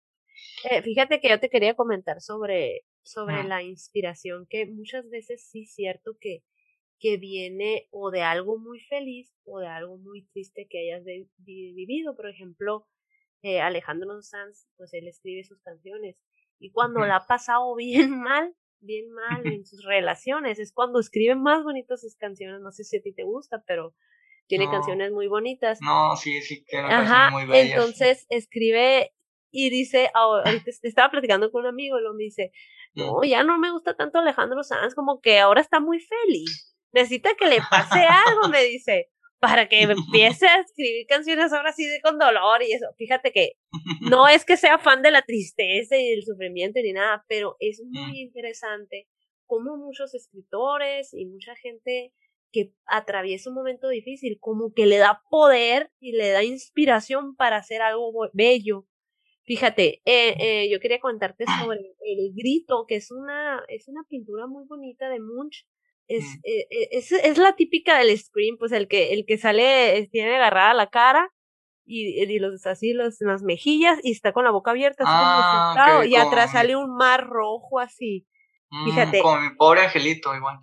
Eh, 0.70 0.84
fíjate 0.84 1.20
que 1.20 1.30
yo 1.30 1.40
te 1.40 1.50
quería 1.50 1.74
comentar 1.74 2.22
sobre, 2.22 2.86
sobre 3.02 3.44
la 3.44 3.64
inspiración, 3.64 4.46
que 4.48 4.68
muchas 4.68 5.10
veces 5.10 5.44
sí 5.50 5.64
es 5.64 5.74
cierto 5.74 6.12
que, 6.22 6.44
que 7.00 7.18
viene 7.18 7.88
o 7.90 8.12
de 8.12 8.22
algo 8.22 8.60
muy 8.60 8.82
feliz 8.82 9.34
o 9.46 9.58
de 9.58 9.68
algo 9.68 9.98
muy 9.98 10.28
triste 10.28 10.68
que 10.70 10.92
hayas 10.92 11.04
vivido. 11.38 12.16
Por 12.16 12.30
ejemplo, 12.30 12.88
eh, 13.42 13.62
Alejandro 13.62 14.22
Sanz, 14.22 14.68
pues 14.78 14.94
él 14.94 15.08
escribe 15.08 15.44
sus 15.44 15.60
canciones 15.64 16.18
y 16.60 16.70
cuando 16.72 17.00
la 17.00 17.16
ha 17.16 17.26
pasado 17.26 17.74
bien 17.76 18.22
mal, 18.22 18.56
bien 18.84 19.12
mal 19.12 19.46
en 19.46 19.66
sus 19.66 19.84
relaciones, 19.84 20.60
es 20.60 20.72
cuando 20.74 21.00
escribe 21.00 21.36
más 21.36 21.64
bonitas 21.64 22.02
sus 22.02 22.16
canciones. 22.16 22.62
No 22.62 22.72
sé 22.72 22.84
si 22.84 22.98
a 22.98 23.02
ti 23.02 23.14
te 23.14 23.24
gusta, 23.24 23.64
pero 23.66 23.94
tiene 24.48 24.70
canciones 24.70 25.12
muy 25.12 25.28
bonitas. 25.28 25.80
No, 25.82 26.16
sí, 26.16 26.42
sí, 26.42 26.64
tiene 26.66 26.90
canciones 26.90 27.32
muy 27.32 27.46
bellas. 27.46 27.74
Entonces 27.74 28.26
escribe 28.30 29.14
y 29.52 29.70
dice, 29.70 30.10
ahorita 30.14 30.72
estaba 30.82 31.12
platicando 31.12 31.52
con 31.52 31.62
un 31.62 31.68
amigo 31.68 32.00
y 32.00 32.04
lo 32.04 32.14
me 32.14 32.24
dice, 32.24 32.52
no, 32.96 33.20
mm. 33.20 33.26
ya 33.26 33.44
no 33.44 33.58
me 33.60 33.72
gusta 33.72 33.96
tanto 33.96 34.20
Alejandro 34.20 34.64
Sanz, 34.64 34.96
como 34.96 35.22
que 35.22 35.40
ahora 35.40 35.62
está 35.62 35.80
muy 35.80 36.00
feliz. 36.00 36.76
Necesita 36.92 37.36
que 37.36 37.48
le 37.48 37.60
pase 37.70 38.06
algo, 38.28 38.50
me 38.50 38.64
dice, 38.64 39.10
para 39.44 39.68
que 39.68 39.82
empiece 40.40 40.48
a 40.48 40.62
escribir 40.62 41.06
canciones 41.06 41.52
ahora 41.52 41.74
sí 41.74 41.86
de 41.86 42.00
con 42.00 42.18
dolor 42.18 42.64
y 42.64 42.72
eso. 42.72 42.88
Fíjate 42.98 43.34
que 43.34 43.58
no 44.10 44.30
es 44.30 44.46
que 44.46 44.56
sea 44.56 44.80
fan 44.80 45.02
de 45.02 45.12
la 45.12 45.22
tristeza 45.22 45.98
y 45.98 46.12
del 46.12 46.24
sufrimiento 46.24 46.80
ni 46.82 46.94
nada, 46.94 47.26
pero 47.28 47.58
es 47.60 47.84
muy 47.92 48.14
mm. 48.14 48.16
interesante 48.16 49.08
cómo 49.46 49.76
muchos 49.76 50.16
escritores 50.16 51.14
y 51.14 51.26
mucha 51.26 51.56
gente 51.58 52.14
que 52.54 52.72
atraviesa 52.86 53.50
un 53.50 53.56
momento 53.56 53.90
difícil, 53.90 54.38
como 54.40 54.74
que 54.74 54.86
le 54.86 54.98
da 54.98 55.22
poder 55.30 55.92
y 56.00 56.14
le 56.14 56.30
da 56.30 56.44
inspiración 56.44 57.36
para 57.36 57.58
hacer 57.58 57.82
algo 57.82 58.12
bello 58.32 58.88
Fíjate, 59.46 60.02
eh, 60.06 60.36
eh, 60.40 60.70
yo 60.72 60.80
quería 60.80 61.00
contarte 61.00 61.46
sobre 61.68 61.80
el 61.80 62.34
grito, 62.34 62.86
que 62.88 62.96
es 62.96 63.12
una, 63.12 63.64
es 63.68 63.88
una 63.88 64.04
pintura 64.08 64.48
muy 64.48 64.66
bonita 64.66 65.10
de 65.10 65.20
Munch. 65.20 65.68
Es, 66.18 66.24
mm. 66.24 66.40
eh, 66.44 66.68
eh, 66.70 66.88
es, 66.92 67.12
es, 67.12 67.38
la 67.38 67.56
típica 67.56 67.98
del 67.98 68.18
Scream, 68.18 68.58
pues 68.58 68.72
el 68.72 68.88
que, 68.88 69.14
el 69.14 69.26
que 69.26 69.38
sale, 69.38 70.08
tiene 70.12 70.36
agarrada 70.36 70.74
la 70.74 70.88
cara 70.88 71.32
y, 71.86 72.22
y 72.24 72.40
los 72.40 72.66
así 72.66 72.94
los, 72.94 73.18
las 73.20 73.44
mejillas 73.44 74.00
y 74.04 74.12
está 74.12 74.32
con 74.32 74.46
la 74.46 74.52
boca 74.52 74.72
abierta, 74.72 75.04
así 75.04 75.12
como 75.12 75.22
ah, 75.22 76.06
y 76.06 76.16
atrás 76.16 76.52
sale 76.52 76.76
un 76.76 76.96
mar 76.96 77.26
rojo 77.28 77.80
así. 77.80 78.28
Mm, 78.70 78.86
Fíjate. 78.86 79.22
Como 79.22 79.42
mi 79.42 79.56
pobre 79.56 79.82
angelito, 79.82 80.36
igual. 80.36 80.60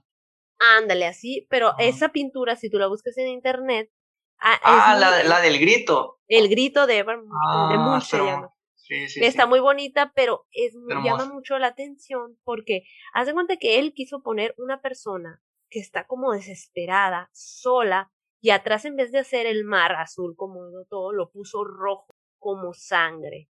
Ándale, 0.78 1.06
así, 1.06 1.46
pero 1.50 1.74
esa 1.78 2.10
pintura, 2.10 2.56
si 2.56 2.70
tú 2.70 2.78
la 2.78 2.86
buscas 2.86 3.16
en 3.18 3.28
internet. 3.28 3.90
Ah, 4.38 4.58
ah 4.62 4.96
la, 4.98 5.22
la 5.24 5.40
del 5.40 5.58
grito. 5.58 6.18
El 6.28 6.48
grito 6.48 6.86
de, 6.86 6.96
de 6.96 7.78
Munch 7.78 8.04
se 8.04 8.18
llama 8.18 8.50
está 8.90 9.46
muy 9.46 9.61
bonita, 9.61 10.12
pero 10.14 10.46
es, 10.53 10.74
llama 11.05 11.26
mucho 11.26 11.59
la 11.59 11.68
atención 11.68 12.38
porque 12.44 12.85
haz 13.12 13.33
cuenta 13.33 13.57
que 13.57 13.79
él 13.79 13.92
quiso 13.94 14.22
poner 14.22 14.55
una 14.59 14.81
persona 14.81 15.42
que 15.70 15.79
está 15.79 16.07
como 16.07 16.33
desesperada, 16.33 17.31
sola, 17.33 18.11
y 18.40 18.50
atrás 18.50 18.85
en 18.85 18.96
vez 18.96 19.12
de 19.12 19.18
hacer 19.18 19.46
el 19.46 19.64
mar 19.64 19.92
azul 19.92 20.35
como 20.37 20.61
todo, 20.88 21.12
lo 21.12 21.31
puso 21.31 21.64
rojo 21.64 22.09
como 22.38 22.72
sangre. 22.74 23.48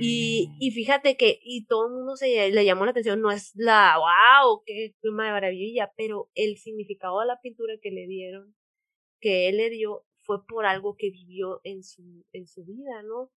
Y, 0.00 0.48
mm. 0.48 0.56
y 0.60 0.70
fíjate 0.72 1.16
que, 1.16 1.38
y 1.42 1.66
todo 1.66 1.86
el 1.86 1.92
mundo 1.94 2.16
se 2.16 2.50
le 2.50 2.64
llamó 2.64 2.84
la 2.84 2.90
atención, 2.90 3.20
no 3.20 3.30
es 3.30 3.52
la, 3.54 3.96
wow, 3.96 4.62
qué 4.66 4.94
pluma 5.00 5.26
de 5.26 5.32
maravilla, 5.32 5.92
pero 5.96 6.30
el 6.34 6.56
significado 6.56 7.20
de 7.20 7.26
la 7.26 7.40
pintura 7.40 7.74
que 7.80 7.90
le 7.90 8.06
dieron, 8.06 8.56
que 9.20 9.48
él 9.48 9.58
le 9.58 9.70
dio, 9.70 10.04
fue 10.22 10.44
por 10.46 10.66
algo 10.66 10.96
que 10.96 11.10
vivió 11.10 11.60
en 11.64 11.82
su, 11.82 12.24
en 12.32 12.46
su 12.46 12.64
vida, 12.64 13.02
¿no? 13.02 13.30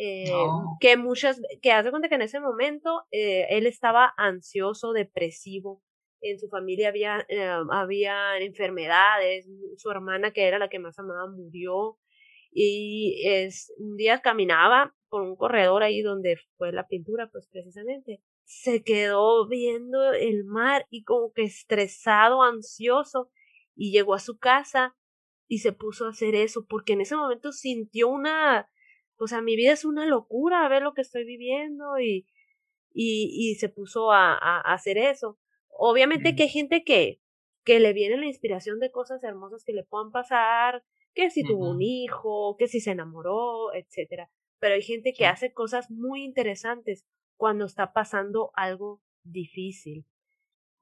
Eh, 0.00 0.30
que 0.78 0.96
muchas, 0.96 1.40
que 1.60 1.72
hace 1.72 1.90
cuenta 1.90 2.08
que 2.08 2.14
en 2.14 2.22
ese 2.22 2.38
momento 2.38 3.02
eh, 3.10 3.48
él 3.50 3.66
estaba 3.66 4.14
ansioso, 4.16 4.92
depresivo, 4.92 5.82
en 6.20 6.38
su 6.38 6.48
familia 6.48 6.88
había, 6.88 7.26
eh, 7.28 7.50
había 7.72 8.38
enfermedades, 8.38 9.48
su 9.76 9.90
hermana 9.90 10.30
que 10.30 10.46
era 10.46 10.60
la 10.60 10.68
que 10.68 10.78
más 10.78 10.96
amaba 11.00 11.28
murió 11.28 11.98
y 12.52 13.22
es, 13.26 13.74
un 13.78 13.96
día 13.96 14.20
caminaba 14.20 14.94
por 15.08 15.22
un 15.22 15.34
corredor 15.34 15.82
ahí 15.82 16.00
donde 16.00 16.36
fue 16.56 16.72
la 16.72 16.86
pintura, 16.86 17.28
pues 17.32 17.48
precisamente, 17.50 18.22
se 18.44 18.84
quedó 18.84 19.48
viendo 19.48 20.12
el 20.12 20.44
mar 20.44 20.86
y 20.90 21.02
como 21.02 21.32
que 21.32 21.42
estresado, 21.42 22.44
ansioso 22.44 23.32
y 23.74 23.90
llegó 23.90 24.14
a 24.14 24.20
su 24.20 24.38
casa 24.38 24.96
y 25.48 25.58
se 25.58 25.72
puso 25.72 26.06
a 26.06 26.10
hacer 26.10 26.36
eso 26.36 26.66
porque 26.68 26.92
en 26.92 27.00
ese 27.00 27.16
momento 27.16 27.50
sintió 27.50 28.08
una 28.08 28.70
o 29.18 29.26
sea, 29.26 29.40
mi 29.40 29.56
vida 29.56 29.72
es 29.72 29.84
una 29.84 30.06
locura, 30.06 30.64
a 30.64 30.68
ver 30.68 30.82
lo 30.82 30.94
que 30.94 31.02
estoy 31.02 31.24
viviendo 31.24 31.98
y, 31.98 32.26
y, 32.92 33.30
y 33.32 33.54
se 33.56 33.68
puso 33.68 34.12
a, 34.12 34.32
a, 34.34 34.60
hacer 34.72 34.98
eso. 34.98 35.38
Obviamente 35.68 36.34
que 36.34 36.44
hay 36.44 36.48
gente 36.48 36.84
que, 36.84 37.20
que 37.64 37.80
le 37.80 37.92
viene 37.92 38.16
la 38.16 38.26
inspiración 38.26 38.78
de 38.80 38.90
cosas 38.90 39.22
hermosas 39.22 39.64
que 39.64 39.72
le 39.72 39.84
puedan 39.84 40.10
pasar, 40.10 40.84
que 41.14 41.30
si 41.30 41.42
tuvo 41.42 41.70
un 41.70 41.82
hijo, 41.82 42.56
que 42.58 42.68
si 42.68 42.80
se 42.80 42.92
enamoró, 42.92 43.74
etcétera. 43.74 44.30
Pero 44.60 44.74
hay 44.74 44.82
gente 44.82 45.12
que 45.12 45.26
hace 45.26 45.52
cosas 45.52 45.90
muy 45.90 46.22
interesantes 46.22 47.06
cuando 47.36 47.64
está 47.64 47.92
pasando 47.92 48.50
algo 48.54 49.02
difícil. 49.22 50.06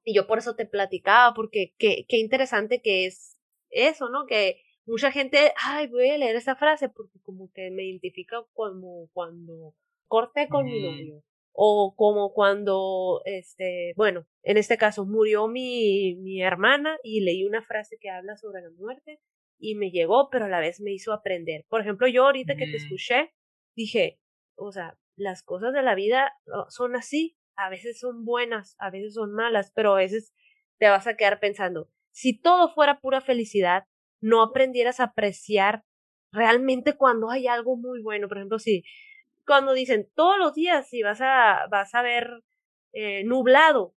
Y 0.03 0.15
yo 0.15 0.27
por 0.27 0.37
eso 0.37 0.55
te 0.55 0.65
platicaba, 0.65 1.33
porque 1.33 1.73
qué, 1.77 2.05
qué 2.07 2.17
interesante 2.17 2.81
que 2.81 3.05
es 3.05 3.37
eso, 3.69 4.09
¿no? 4.09 4.25
Que 4.25 4.61
mucha 4.87 5.11
gente, 5.11 5.53
ay, 5.63 5.87
voy 5.87 6.09
a 6.09 6.17
leer 6.17 6.35
esa 6.35 6.55
frase 6.55 6.89
porque 6.89 7.19
como 7.21 7.51
que 7.53 7.69
me 7.71 7.83
identifica 7.83 8.43
como 8.53 9.09
cuando 9.13 9.75
corté 10.07 10.47
con 10.47 10.65
mi 10.65 10.81
novio 10.81 11.23
o 11.51 11.95
como 11.95 12.33
cuando, 12.33 13.21
este, 13.25 13.93
bueno, 13.95 14.25
en 14.43 14.57
este 14.57 14.77
caso 14.77 15.05
murió 15.05 15.47
mi, 15.47 16.15
mi 16.15 16.41
hermana 16.41 16.97
y 17.03 17.21
leí 17.21 17.43
una 17.45 17.61
frase 17.61 17.97
que 17.99 18.09
habla 18.09 18.37
sobre 18.37 18.61
la 18.61 18.69
muerte 18.71 19.19
y 19.59 19.75
me 19.75 19.91
llegó, 19.91 20.29
pero 20.29 20.45
a 20.45 20.49
la 20.49 20.59
vez 20.59 20.79
me 20.79 20.91
hizo 20.91 21.13
aprender. 21.13 21.65
Por 21.67 21.81
ejemplo, 21.81 22.07
yo 22.07 22.25
ahorita 22.25 22.55
que 22.55 22.67
te 22.67 22.77
escuché, 22.77 23.33
dije, 23.75 24.19
o 24.55 24.71
sea, 24.71 24.97
las 25.15 25.43
cosas 25.43 25.73
de 25.73 25.81
la 25.81 25.95
vida 25.95 26.31
oh, 26.53 26.69
son 26.69 26.95
así, 26.95 27.35
a 27.55 27.69
veces 27.69 27.99
son 27.99 28.23
buenas, 28.23 28.75
a 28.77 28.91
veces 28.91 29.15
son 29.15 29.33
malas, 29.33 29.71
pero 29.75 29.95
a 29.95 29.97
veces 29.97 30.33
te 30.77 30.87
vas 30.89 31.07
a 31.07 31.17
quedar 31.17 31.39
pensando, 31.39 31.89
si 32.11 32.39
todo 32.39 32.69
fuera 32.69 32.99
pura 32.99 33.19
felicidad, 33.19 33.85
no 34.21 34.41
aprendieras 34.41 34.99
a 34.99 35.05
apreciar 35.05 35.83
realmente 36.31 36.95
cuando 36.95 37.29
hay 37.29 37.47
algo 37.47 37.75
muy 37.75 38.01
bueno. 38.01 38.27
Por 38.27 38.37
ejemplo, 38.37 38.59
si 38.59 38.83
cuando 39.45 39.73
dicen 39.73 40.09
todos 40.15 40.37
los 40.37 40.53
días 40.53 40.89
si 40.89 41.01
vas 41.01 41.21
a, 41.21 41.67
vas 41.69 41.93
a 41.95 42.01
ver 42.01 42.43
eh, 42.93 43.23
nublado, 43.23 43.95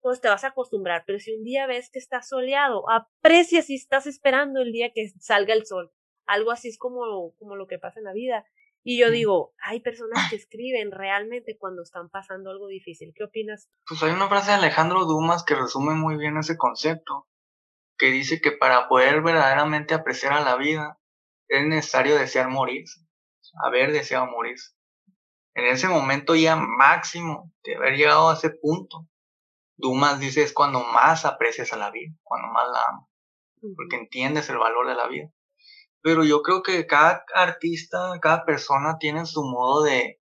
pues 0.00 0.20
te 0.20 0.28
vas 0.28 0.44
a 0.44 0.48
acostumbrar. 0.48 1.04
Pero 1.06 1.18
si 1.18 1.32
un 1.32 1.44
día 1.44 1.66
ves 1.66 1.90
que 1.90 1.98
está 1.98 2.22
soleado, 2.22 2.84
aprecia 2.90 3.62
si 3.62 3.74
estás 3.74 4.06
esperando 4.06 4.60
el 4.60 4.72
día 4.72 4.92
que 4.92 5.10
salga 5.18 5.54
el 5.54 5.66
sol. 5.66 5.92
Algo 6.26 6.50
así 6.50 6.68
es 6.68 6.78
como, 6.78 7.34
como 7.38 7.56
lo 7.56 7.66
que 7.66 7.78
pasa 7.78 7.98
en 7.98 8.04
la 8.04 8.12
vida. 8.12 8.44
Y 8.82 8.98
yo 8.98 9.10
digo, 9.10 9.52
hay 9.62 9.80
personas 9.80 10.30
que 10.30 10.36
escriben 10.36 10.90
realmente 10.90 11.56
cuando 11.58 11.82
están 11.82 12.08
pasando 12.08 12.50
algo 12.50 12.68
difícil. 12.68 13.12
¿Qué 13.14 13.24
opinas? 13.24 13.68
Pues 13.86 14.02
hay 14.02 14.12
una 14.12 14.28
frase 14.28 14.52
de 14.52 14.58
Alejandro 14.58 15.04
Dumas 15.04 15.44
que 15.44 15.54
resume 15.54 15.94
muy 15.94 16.16
bien 16.16 16.36
ese 16.38 16.56
concepto 16.56 17.26
que 18.00 18.10
dice 18.10 18.40
que 18.40 18.50
para 18.50 18.88
poder 18.88 19.20
verdaderamente 19.20 19.92
apreciar 19.92 20.32
a 20.32 20.40
la 20.40 20.56
vida 20.56 20.98
es 21.48 21.66
necesario 21.66 22.16
desear 22.16 22.48
morirse, 22.48 23.06
haber 23.62 23.92
deseado 23.92 24.26
morirse. 24.26 24.74
En 25.54 25.66
ese 25.66 25.86
momento 25.86 26.34
ya 26.34 26.56
máximo 26.56 27.52
de 27.62 27.76
haber 27.76 27.96
llegado 27.96 28.30
a 28.30 28.34
ese 28.34 28.48
punto, 28.48 29.06
Dumas 29.76 30.18
dice 30.18 30.42
es 30.42 30.54
cuando 30.54 30.80
más 30.80 31.26
aprecias 31.26 31.74
a 31.74 31.76
la 31.76 31.90
vida, 31.90 32.14
cuando 32.22 32.48
más 32.48 32.70
la 32.70 32.84
amas, 32.88 33.08
porque 33.76 33.96
entiendes 33.96 34.48
el 34.48 34.56
valor 34.56 34.88
de 34.88 34.94
la 34.94 35.06
vida. 35.06 35.30
Pero 36.00 36.24
yo 36.24 36.40
creo 36.40 36.62
que 36.62 36.86
cada 36.86 37.22
artista, 37.34 38.18
cada 38.22 38.46
persona 38.46 38.96
tiene 38.98 39.26
su 39.26 39.42
modo 39.42 39.82
de, 39.82 40.22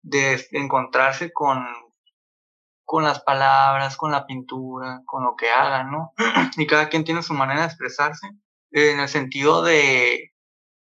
de 0.00 0.46
encontrarse 0.52 1.30
con 1.30 1.66
con 2.84 3.04
las 3.04 3.20
palabras, 3.20 3.96
con 3.96 4.12
la 4.12 4.26
pintura, 4.26 5.02
con 5.06 5.24
lo 5.24 5.36
que 5.36 5.50
hagan, 5.50 5.90
¿no? 5.90 6.12
y 6.56 6.66
cada 6.66 6.88
quien 6.88 7.04
tiene 7.04 7.22
su 7.22 7.34
manera 7.34 7.60
de 7.60 7.66
expresarse, 7.66 8.28
en 8.70 9.00
el 9.00 9.08
sentido 9.08 9.62
de, 9.62 10.32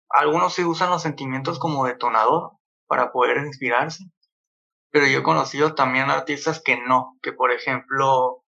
algunos 0.09 0.53
se 0.53 0.65
usan 0.65 0.89
los 0.89 1.01
sentimientos 1.01 1.59
como 1.59 1.85
detonador 1.85 2.51
para 2.87 3.11
poder 3.11 3.37
inspirarse, 3.45 4.05
pero 4.91 5.07
yo 5.07 5.19
he 5.19 5.23
conocido 5.23 5.75
también 5.75 6.09
artistas 6.09 6.61
que 6.63 6.77
no, 6.77 7.17
que 7.21 7.33
por 7.33 7.51
ejemplo, 7.51 8.43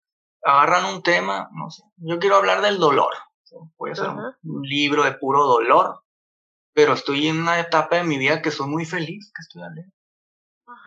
agarran 0.43 0.87
un 0.87 1.03
tema, 1.03 1.49
no 1.53 1.71
sé, 1.71 1.83
yo 1.97 2.19
quiero 2.19 2.37
hablar 2.37 2.63
del 2.63 2.79
dolor, 2.79 3.13
puede 3.77 3.95
ser 3.95 4.09
un 4.09 4.63
libro 4.63 5.05
de 5.05 5.13
puro 5.13 5.47
dolor, 5.47 6.03
pero 6.73 6.93
estoy 6.95 7.29
en 7.29 7.41
una 7.41 7.61
etapa 7.61 7.97
de 7.97 8.05
mi 8.05 8.17
vida 8.17 8.43
que 8.43 8.51
soy 8.51 8.69
muy 8.69 8.87
feliz, 8.87 9.33
que 9.35 9.43
estoy 9.43 9.63
alegre 9.63 9.93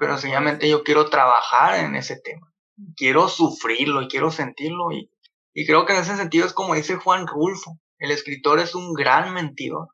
pero 0.04 0.18
sencillamente 0.18 0.68
yo 0.68 0.84
quiero 0.84 1.10
trabajar 1.10 1.80
en 1.80 1.96
ese 1.96 2.20
tema. 2.20 2.52
quiero 2.98 3.30
sufrirlo 3.30 4.02
y 4.02 4.10
quiero 4.10 4.32
sentirlo 4.32 4.92
y, 4.92 5.10
y 5.54 5.66
creo 5.66 5.86
que 5.86 5.94
en 5.94 6.02
ese 6.02 6.18
sentido 6.18 6.46
es 6.46 6.52
como 6.52 6.76
dice 6.76 6.98
Juan 6.98 7.26
Rulfo, 7.26 7.80
el 8.00 8.12
escritor 8.12 8.60
es 8.60 8.76
un 8.76 8.92
gran 8.92 9.34
mentidor. 9.34 9.88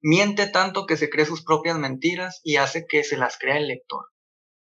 Miente 0.00 0.46
tanto 0.46 0.86
que 0.86 0.96
se 0.96 1.10
cree 1.10 1.26
sus 1.26 1.42
propias 1.42 1.76
mentiras 1.76 2.40
y 2.44 2.54
hace 2.54 2.86
que 2.86 3.02
se 3.02 3.16
las 3.16 3.36
crea 3.36 3.56
el 3.56 3.66
lector. 3.66 4.06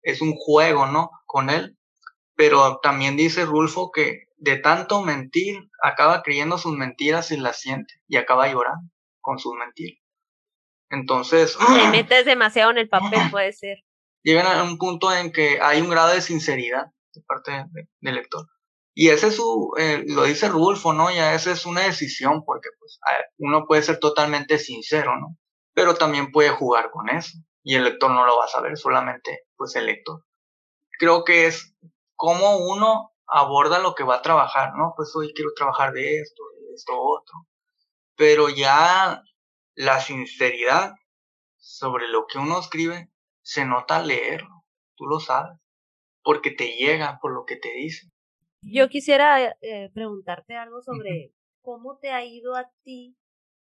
Es 0.02 0.22
un 0.22 0.34
juego, 0.38 0.86
¿no? 0.86 1.10
Con 1.26 1.50
él. 1.50 1.78
Pero 2.38 2.80
también 2.82 3.18
dice 3.18 3.44
Rulfo 3.44 3.92
que 3.92 4.30
de 4.38 4.56
tanto 4.56 5.02
mentir 5.02 5.58
acaba 5.84 6.24
creyendo 6.24 6.58
sus 6.58 6.72
mentiras 6.78 7.32
y 7.32 7.38
las 7.38 7.60
siente 7.60 7.96
y 8.08 8.16
acaba 8.16 8.48
llorando 8.48 8.90
con 9.20 9.40
sus 9.40 9.56
mentiras. 9.56 10.02
Entonces... 10.90 11.58
Te 11.58 11.90
metes 11.90 12.24
demasiado 12.24 12.72
en 12.72 12.78
el 12.78 12.88
papel, 12.88 13.20
puede 13.32 13.52
ser. 13.52 13.85
Llegan 14.26 14.48
a 14.48 14.64
un 14.64 14.80
punto 14.80 15.14
en 15.14 15.32
que 15.32 15.60
hay 15.62 15.82
un 15.82 15.90
grado 15.90 16.12
de 16.12 16.20
sinceridad 16.20 16.88
de 17.14 17.22
parte 17.28 17.52
del 18.02 18.16
lector. 18.16 18.48
Y 18.96 19.10
ese 19.10 19.28
es 19.28 19.36
su, 19.36 19.72
eh, 19.78 20.04
lo 20.08 20.24
dice 20.24 20.50
Rulfo, 20.50 20.94
¿no? 20.94 21.12
Ya 21.12 21.36
esa 21.36 21.52
es 21.52 21.68
una 21.68 21.82
decisión 21.82 22.44
porque 22.44 22.70
pues 22.80 22.98
uno 23.38 23.68
puede 23.68 23.84
ser 23.84 24.00
totalmente 24.00 24.58
sincero, 24.58 25.16
¿no? 25.20 25.38
Pero 25.76 25.94
también 25.94 26.32
puede 26.32 26.50
jugar 26.50 26.90
con 26.90 27.08
eso 27.10 27.38
y 27.62 27.76
el 27.76 27.84
lector 27.84 28.10
no 28.10 28.26
lo 28.26 28.40
va 28.40 28.46
a 28.46 28.48
saber, 28.48 28.76
solamente 28.80 29.44
pues 29.58 29.76
el 29.76 29.86
lector. 29.86 30.26
Creo 30.98 31.24
que 31.24 31.46
es 31.46 31.76
cómo 32.16 32.58
uno 32.58 33.12
aborda 33.28 33.78
lo 33.78 33.94
que 33.94 34.04
va 34.04 34.16
a 34.16 34.22
trabajar, 34.24 34.74
¿no? 34.76 34.94
Pues 34.96 35.16
hoy 35.16 35.34
quiero 35.36 35.52
trabajar 35.56 35.94
de 35.94 36.18
esto, 36.18 36.42
de 36.68 36.74
esto, 36.74 36.94
otro. 37.00 37.48
Pero 38.16 38.50
ya 38.50 39.22
la 39.76 40.00
sinceridad 40.00 40.96
sobre 41.58 42.08
lo 42.08 42.26
que 42.26 42.40
uno 42.40 42.60
escribe 42.60 43.12
se 43.46 43.64
nota 43.64 44.04
leerlo, 44.04 44.66
tú 44.96 45.06
lo 45.06 45.20
sabes, 45.20 45.60
porque 46.24 46.50
te 46.50 46.76
llega 46.76 47.20
por 47.22 47.32
lo 47.32 47.46
que 47.46 47.56
te 47.56 47.72
dice. 47.74 48.12
Yo 48.62 48.90
quisiera 48.90 49.56
eh, 49.62 49.92
preguntarte 49.94 50.56
algo 50.56 50.82
sobre 50.82 51.32
cómo 51.62 52.00
te 52.00 52.10
ha 52.10 52.26
ido 52.26 52.56
a 52.56 52.72
ti 52.84 53.16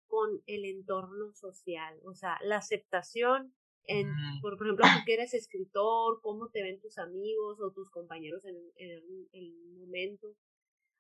con 0.07 0.43
el 0.47 0.65
entorno 0.65 1.35
social, 1.35 2.01
o 2.07 2.15
sea, 2.15 2.39
la 2.43 2.57
aceptación 2.57 3.55
en, 3.87 4.09
mm. 4.09 4.41
por, 4.41 4.55
ejemplo, 4.55 4.87
tú 4.87 5.05
que 5.05 5.15
eres 5.15 5.35
escritor, 5.35 6.21
cómo 6.23 6.49
te 6.49 6.63
ven 6.63 6.81
tus 6.81 6.97
amigos 6.97 7.61
o 7.61 7.71
tus 7.73 7.91
compañeros 7.91 8.43
en, 8.47 8.57
el 9.33 9.55
momento. 9.75 10.35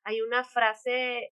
Hay 0.02 0.20
una 0.20 0.44
frase, 0.44 1.32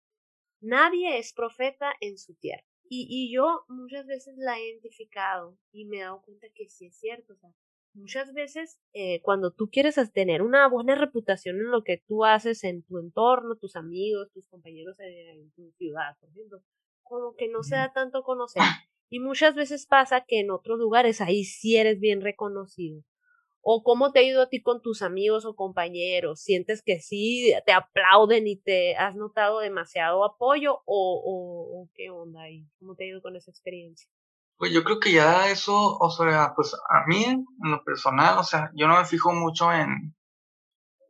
nadie 0.60 1.18
es 1.18 1.32
profeta 1.32 1.92
en 2.00 2.18
su 2.18 2.34
tierra. 2.34 2.66
Y, 2.88 3.06
y 3.08 3.34
yo 3.34 3.64
muchas 3.68 4.06
veces 4.06 4.36
la 4.38 4.58
he 4.58 4.68
identificado 4.68 5.58
y 5.72 5.86
me 5.86 5.98
he 5.98 6.02
dado 6.02 6.22
cuenta 6.22 6.46
que 6.54 6.68
sí 6.68 6.86
es 6.86 6.98
cierto. 6.98 7.32
O 7.32 7.36
sea, 7.36 7.50
muchas 7.96 8.32
veces 8.32 8.78
eh, 8.92 9.20
cuando 9.22 9.50
tú 9.50 9.68
quieres 9.70 9.96
tener 10.12 10.42
una 10.42 10.68
buena 10.68 10.94
reputación 10.94 11.56
en 11.56 11.70
lo 11.70 11.82
que 11.82 12.02
tú 12.06 12.24
haces 12.24 12.62
en 12.64 12.82
tu 12.84 12.98
entorno, 12.98 13.56
tus 13.56 13.76
amigos, 13.76 14.30
tus 14.32 14.46
compañeros 14.48 14.96
en, 15.00 15.50
tu 15.52 15.72
ciudad, 15.72 16.16
por 16.20 16.28
ejemplo, 16.30 16.62
como 17.02 17.34
que 17.34 17.48
no 17.48 17.62
se 17.62 17.76
da 17.76 17.92
tanto 17.92 18.22
conocer. 18.22 18.62
Y 19.08 19.20
muchas 19.20 19.54
veces 19.54 19.86
pasa 19.86 20.24
que 20.26 20.40
en 20.40 20.50
otros 20.50 20.78
lugares 20.78 21.20
ahí 21.20 21.44
sí 21.44 21.76
eres 21.76 22.00
bien 22.00 22.20
reconocido. 22.20 23.02
¿O 23.68 23.82
cómo 23.82 24.12
te 24.12 24.20
ha 24.20 24.22
ido 24.22 24.42
a 24.42 24.48
ti 24.48 24.62
con 24.62 24.80
tus 24.80 25.02
amigos 25.02 25.44
o 25.44 25.56
compañeros? 25.56 26.40
¿Sientes 26.40 26.82
que 26.84 27.00
sí 27.00 27.52
te 27.66 27.72
aplauden 27.72 28.46
y 28.46 28.56
te 28.56 28.96
has 28.96 29.16
notado 29.16 29.58
demasiado 29.58 30.24
apoyo? 30.24 30.82
¿O, 30.86 31.82
o, 31.84 31.90
qué 31.94 32.10
onda 32.10 32.42
ahí? 32.42 32.68
¿Cómo 32.78 32.94
te 32.94 33.04
ha 33.04 33.08
ido 33.08 33.20
con 33.20 33.34
esa 33.34 33.50
experiencia? 33.50 34.08
Pues 34.56 34.72
yo 34.72 34.84
creo 34.84 35.00
que 35.00 35.12
ya 35.12 35.50
eso, 35.50 35.74
o 35.74 36.10
sea, 36.10 36.52
pues 36.54 36.74
a 36.74 37.06
mí 37.06 37.24
en 37.24 37.44
lo 37.58 37.82
personal, 37.82 38.38
o 38.38 38.44
sea, 38.44 38.70
yo 38.74 38.86
no 38.86 38.98
me 38.98 39.04
fijo 39.04 39.32
mucho 39.32 39.72
en, 39.72 40.14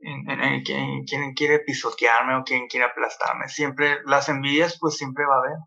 en, 0.01 0.31
en, 0.31 0.64
quién 0.64 1.35
quiere 1.35 1.59
pisotearme 1.61 2.37
o 2.37 2.45
quién 2.45 2.69
quiere 2.69 2.87
aplastarme. 2.87 3.49
Siempre, 3.49 3.99
las 4.07 4.31
envidias 4.31 4.79
pues 4.81 4.97
siempre 4.97 5.25
va 5.27 5.35
a 5.35 5.38
haber. 5.38 5.59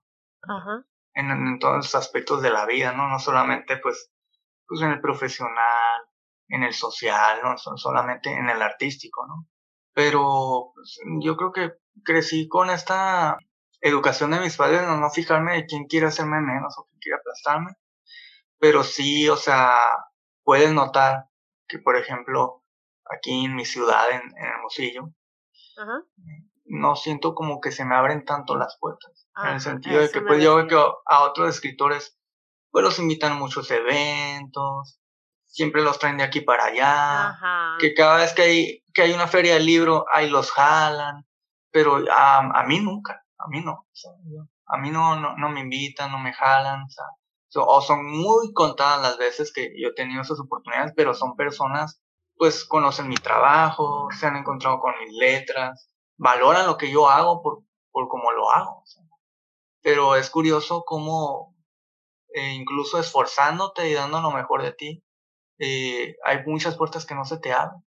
Ajá 0.41 0.89
en, 1.13 1.59
todos 1.59 1.77
los 1.77 1.95
aspectos 1.95 2.41
de 2.41 2.49
la 2.49 2.65
vida, 2.65 2.93
¿no? 2.93 3.09
No 3.09 3.19
solamente 3.19 3.77
pues, 3.77 4.11
pues 4.67 4.81
en 4.81 4.91
el 4.91 5.01
profesional, 5.01 6.01
en 6.49 6.63
el 6.63 6.73
social, 6.73 7.41
no 7.43 7.57
solamente 7.57 8.31
en 8.31 8.49
el 8.49 8.61
artístico, 8.61 9.25
¿no? 9.27 9.47
Pero 9.93 10.71
pues, 10.75 10.99
yo 11.21 11.37
creo 11.37 11.51
que 11.51 11.73
crecí 12.03 12.47
con 12.47 12.69
esta 12.69 13.37
educación 13.81 14.31
de 14.31 14.39
mis 14.39 14.57
padres, 14.57 14.83
no, 14.83 14.97
no 14.97 15.09
fijarme 15.09 15.53
de 15.53 15.65
quién 15.65 15.85
quiere 15.85 16.07
hacerme 16.07 16.41
menos 16.41 16.77
o 16.77 16.85
quién 16.85 16.99
quiere 16.99 17.17
aplastarme, 17.19 17.73
pero 18.59 18.83
sí, 18.83 19.29
o 19.29 19.37
sea, 19.37 19.71
puedes 20.43 20.71
notar 20.73 21.25
que, 21.67 21.79
por 21.79 21.95
ejemplo, 21.95 22.63
aquí 23.05 23.45
en 23.45 23.55
mi 23.55 23.65
ciudad, 23.65 24.11
en, 24.11 24.21
en 24.37 24.45
Hermosillo, 24.45 25.09
Ajá 25.77 26.03
no 26.69 26.95
siento 26.95 27.33
como 27.33 27.59
que 27.59 27.71
se 27.71 27.83
me 27.83 27.95
abren 27.95 28.23
tanto 28.23 28.55
las 28.55 28.77
puertas. 28.79 29.27
en 29.43 29.53
el 29.53 29.59
sentido 29.59 29.99
de 29.99 30.09
que 30.09 30.21
pues 30.21 30.41
yo 30.41 30.55
veo 30.55 30.67
que 30.67 30.75
a 30.75 31.23
otros 31.23 31.49
escritores 31.49 32.17
pues 32.71 32.85
los 32.85 32.99
invitan 32.99 33.33
a 33.33 33.35
muchos 33.35 33.71
eventos, 33.71 34.98
siempre 35.49 35.81
los 35.81 35.99
traen 35.99 36.17
de 36.17 36.23
aquí 36.23 36.41
para 36.41 36.65
allá, 36.65 37.77
que 37.79 37.93
cada 37.93 38.17
vez 38.17 38.33
que 38.33 38.41
hay, 38.41 38.83
que 38.93 39.01
hay 39.01 39.11
una 39.11 39.27
feria 39.27 39.55
del 39.55 39.65
libro, 39.65 40.05
ahí 40.13 40.29
los 40.29 40.51
jalan, 40.51 41.25
pero 41.71 41.99
a, 42.11 42.37
a 42.37 42.63
mí 42.63 42.79
nunca, 42.79 43.25
a 43.37 43.47
mí 43.47 43.61
no, 43.61 43.87
a 44.67 44.77
mí 44.77 44.91
no, 44.91 45.19
no, 45.19 45.35
no, 45.37 45.49
me 45.49 45.61
invitan, 45.61 46.11
no 46.11 46.19
me 46.19 46.33
jalan, 46.33 46.83
o, 46.83 46.89
sea, 46.89 47.05
o 47.55 47.81
son 47.81 48.05
muy 48.05 48.53
contadas 48.53 49.01
las 49.01 49.17
veces 49.17 49.51
que 49.51 49.73
yo 49.75 49.89
he 49.89 49.93
tenido 49.93 50.21
esas 50.21 50.39
oportunidades, 50.39 50.93
pero 50.95 51.13
son 51.13 51.35
personas, 51.35 52.01
pues 52.35 52.63
conocen 52.65 53.09
mi 53.09 53.15
trabajo, 53.15 54.07
se 54.17 54.27
han 54.27 54.37
encontrado 54.37 54.79
con 54.79 54.93
mis 54.99 55.13
letras, 55.13 55.89
valoran 56.17 56.67
lo 56.67 56.77
que 56.77 56.91
yo 56.91 57.09
hago 57.09 57.41
por, 57.41 57.63
por 57.91 58.07
cómo 58.07 58.31
lo 58.31 58.51
hago. 58.51 58.83
Pero 59.81 60.15
es 60.15 60.29
curioso 60.29 60.83
cómo, 60.85 61.55
eh, 62.35 62.53
incluso 62.53 62.99
esforzándote 62.99 63.89
y 63.89 63.93
dando 63.93 64.21
lo 64.21 64.31
mejor 64.31 64.61
de 64.61 64.73
ti, 64.73 65.03
eh, 65.59 66.15
hay 66.23 66.43
muchas 66.45 66.75
puertas 66.77 67.05
que 67.05 67.15
no 67.15 67.25
se 67.25 67.37
te 67.37 67.51
abren. 67.51 67.83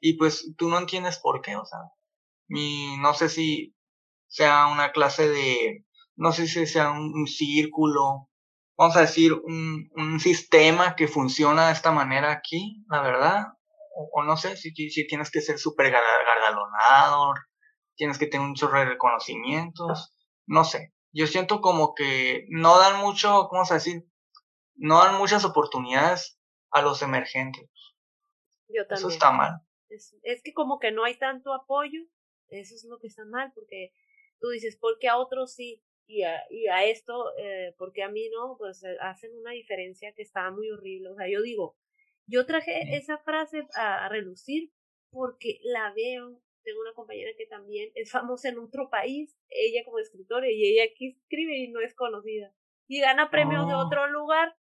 Y 0.00 0.18
pues 0.18 0.52
tú 0.58 0.68
no 0.68 0.78
entiendes 0.78 1.18
por 1.18 1.40
qué, 1.40 1.56
o 1.56 1.64
sea, 1.64 1.78
mi, 2.48 2.98
no 2.98 3.14
sé 3.14 3.28
si 3.28 3.74
sea 4.26 4.66
una 4.66 4.92
clase 4.92 5.28
de, 5.28 5.86
no 6.16 6.32
sé 6.32 6.46
si 6.46 6.66
sea 6.66 6.90
un, 6.90 7.26
círculo, 7.26 8.28
vamos 8.76 8.96
a 8.96 9.02
decir, 9.02 9.32
un, 9.32 9.90
un, 9.96 10.20
sistema 10.20 10.96
que 10.96 11.08
funciona 11.08 11.68
de 11.68 11.72
esta 11.72 11.90
manera 11.92 12.32
aquí, 12.32 12.84
la 12.90 13.00
verdad, 13.00 13.46
o, 14.12 14.22
no 14.24 14.36
sé, 14.36 14.56
si, 14.56 14.72
si 14.72 15.06
tienes 15.06 15.30
que 15.30 15.40
ser 15.40 15.58
súper 15.58 15.90
galardonado, 15.90 17.34
tienes 17.96 18.18
que 18.18 18.26
tener 18.26 18.46
un 18.46 18.54
chorro 18.54 18.80
de 18.80 18.86
reconocimientos, 18.86 20.12
no 20.46 20.64
sé. 20.64 20.92
Yo 21.12 21.26
siento 21.28 21.60
como 21.60 21.94
que 21.94 22.44
no 22.48 22.78
dan 22.78 23.00
mucho, 23.00 23.46
¿cómo 23.48 23.64
se 23.64 23.74
decir? 23.74 24.04
No 24.74 24.98
dan 24.98 25.16
muchas 25.16 25.44
oportunidades 25.44 26.33
a 26.74 26.82
los 26.82 27.00
emergentes. 27.02 27.70
Yo 28.68 28.86
también. 28.86 28.98
Eso 28.98 29.08
está 29.08 29.30
mal. 29.30 29.60
Es, 29.88 30.16
es 30.22 30.42
que 30.42 30.52
como 30.52 30.78
que 30.78 30.92
no 30.92 31.04
hay 31.04 31.16
tanto 31.16 31.54
apoyo, 31.54 32.00
eso 32.48 32.74
es 32.74 32.84
lo 32.84 32.98
que 32.98 33.06
está 33.06 33.24
mal, 33.24 33.52
porque 33.54 33.92
tú 34.40 34.48
dices, 34.50 34.76
¿por 34.76 34.98
qué 34.98 35.08
a 35.08 35.16
otros 35.16 35.54
sí? 35.54 35.82
Y 36.06 36.22
a, 36.24 36.42
y 36.50 36.66
a 36.66 36.84
esto, 36.84 37.32
eh, 37.38 37.74
porque 37.78 38.02
a 38.02 38.10
mí 38.10 38.28
no, 38.28 38.56
pues 38.58 38.82
eh, 38.84 38.96
hacen 39.00 39.34
una 39.38 39.52
diferencia 39.52 40.12
que 40.14 40.22
está 40.22 40.50
muy 40.50 40.70
horrible. 40.70 41.08
O 41.10 41.14
sea, 41.14 41.28
yo 41.28 41.40
digo, 41.40 41.78
yo 42.26 42.44
traje 42.44 42.96
esa 42.96 43.16
frase 43.18 43.66
a, 43.74 44.04
a, 44.04 44.08
relucir 44.10 44.70
porque 45.10 45.60
la 45.62 45.94
veo 45.94 46.42
tengo 46.64 46.80
una 46.80 46.94
compañera 46.94 47.30
que 47.36 47.46
también 47.46 47.90
es 47.94 48.10
famosa 48.10 48.48
en 48.48 48.58
otro 48.58 48.88
país, 48.90 49.38
ella 49.48 49.84
como 49.84 49.98
escritora, 49.98 50.50
y 50.50 50.64
ella 50.64 50.84
aquí 50.90 51.10
escribe 51.10 51.56
y 51.58 51.68
no 51.68 51.80
es 51.80 51.94
conocida. 51.94 52.52
Y 52.88 53.00
gana 53.00 53.30
premios 53.30 53.68
de 53.68 53.74
oh. 53.74 53.86
otro 53.86 54.08
lugar. 54.08 54.56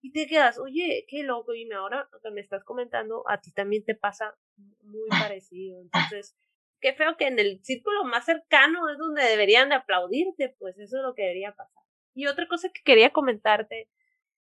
Y 0.00 0.12
te 0.12 0.26
quedas, 0.26 0.58
oye, 0.58 1.04
qué 1.08 1.22
loco. 1.22 1.54
Y 1.54 1.70
ahora 1.72 2.08
que 2.22 2.30
me 2.30 2.40
estás 2.40 2.64
comentando, 2.64 3.24
a 3.28 3.40
ti 3.40 3.52
también 3.52 3.84
te 3.84 3.94
pasa 3.94 4.36
muy 4.82 5.08
parecido. 5.08 5.80
Entonces, 5.80 6.36
qué 6.80 6.94
feo 6.94 7.16
que 7.16 7.26
en 7.26 7.38
el 7.38 7.60
círculo 7.64 8.04
más 8.04 8.24
cercano 8.24 8.88
es 8.90 8.98
donde 8.98 9.22
deberían 9.22 9.68
de 9.68 9.76
aplaudirte, 9.76 10.54
pues 10.58 10.78
eso 10.78 10.98
es 10.98 11.02
lo 11.02 11.14
que 11.14 11.22
debería 11.22 11.52
pasar. 11.54 11.82
Y 12.14 12.26
otra 12.26 12.46
cosa 12.48 12.68
que 12.70 12.82
quería 12.82 13.12
comentarte, 13.12 13.88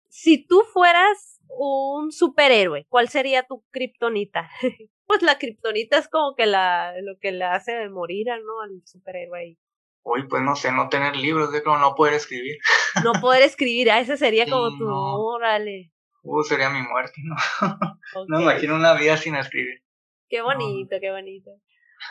si 0.09 0.47
tú 0.47 0.63
fueras 0.73 1.41
un 1.49 2.13
superhéroe, 2.13 2.87
¿cuál 2.89 3.09
sería 3.09 3.43
tu 3.43 3.65
kriptonita? 3.71 4.49
pues 5.07 5.23
la 5.23 5.39
kriptonita 5.39 5.99
es 5.99 6.09
como 6.09 6.35
que 6.35 6.47
la, 6.47 6.95
lo 7.03 7.19
que 7.19 7.33
le 7.33 7.45
hace 7.45 7.89
morir 7.89 8.27
¿no? 8.29 8.61
al 8.61 8.83
superhéroe 8.85 9.39
ahí. 9.39 9.59
Uy, 10.03 10.29
pues 10.29 10.43
no 10.43 10.55
sé, 10.55 10.71
no 10.71 10.89
tener 10.89 11.17
libros, 11.17 11.51
de 11.51 11.63
como 11.65 11.79
no 11.79 11.95
poder 11.97 12.15
escribir. 12.15 12.59
No 13.05 13.13
poder 13.21 13.43
escribir, 13.43 13.91
a 13.91 14.01
ese 14.01 14.17
sería 14.17 14.45
como 14.49 14.77
tu, 14.77 14.87
órale. 14.89 15.93
Uh, 16.23 16.43
sería 16.43 16.71
mi 16.71 16.83
muerte, 16.83 17.21
¿no? 17.25 17.37
No 18.29 18.39
me 18.39 18.43
imagino 18.43 18.75
una 18.75 18.95
vida 18.95 19.17
sin 19.17 19.37
escribir. 19.37 19.83
Qué 20.29 20.43
bonito, 20.43 20.97
qué 21.01 21.11
bonito. 21.11 21.51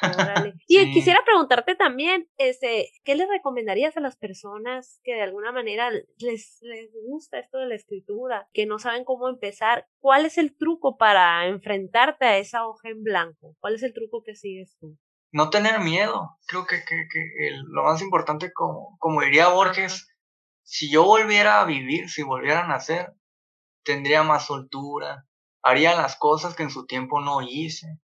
Y 0.67 0.91
quisiera 0.91 1.19
preguntarte 1.25 1.75
también, 1.75 2.27
este, 2.37 2.89
¿qué 3.03 3.15
le 3.15 3.27
recomendarías 3.27 3.95
a 3.97 4.01
las 4.01 4.17
personas 4.17 4.99
que 5.03 5.13
de 5.13 5.21
alguna 5.21 5.51
manera 5.51 5.91
les, 5.91 6.57
les 6.61 6.91
gusta 7.07 7.39
esto 7.39 7.59
de 7.59 7.67
la 7.67 7.75
escritura, 7.75 8.47
que 8.53 8.65
no 8.65 8.79
saben 8.79 9.03
cómo 9.03 9.29
empezar? 9.29 9.87
¿Cuál 9.99 10.25
es 10.25 10.37
el 10.37 10.55
truco 10.55 10.97
para 10.97 11.47
enfrentarte 11.47 12.25
a 12.25 12.37
esa 12.37 12.67
hoja 12.67 12.89
en 12.89 13.03
blanco? 13.03 13.55
¿Cuál 13.59 13.75
es 13.75 13.83
el 13.83 13.93
truco 13.93 14.23
que 14.23 14.35
sigues 14.35 14.75
tú? 14.79 14.97
No 15.31 15.49
tener 15.49 15.79
miedo. 15.79 16.37
Creo 16.47 16.65
que, 16.65 16.77
que, 16.77 17.07
que 17.11 17.51
lo 17.67 17.83
más 17.83 18.01
importante, 18.01 18.51
como, 18.53 18.97
como 18.99 19.21
diría 19.21 19.49
Borges, 19.49 20.07
si 20.65 20.91
yo 20.91 21.03
volviera 21.03 21.61
a 21.61 21.65
vivir, 21.65 22.09
si 22.09 22.23
volviera 22.23 22.63
a 22.63 22.67
nacer, 22.67 23.13
tendría 23.83 24.23
más 24.23 24.47
soltura, 24.47 25.25
haría 25.61 25.95
las 25.95 26.17
cosas 26.17 26.55
que 26.55 26.63
en 26.63 26.71
su 26.71 26.87
tiempo 26.87 27.21
no 27.21 27.41
hice, 27.41 27.99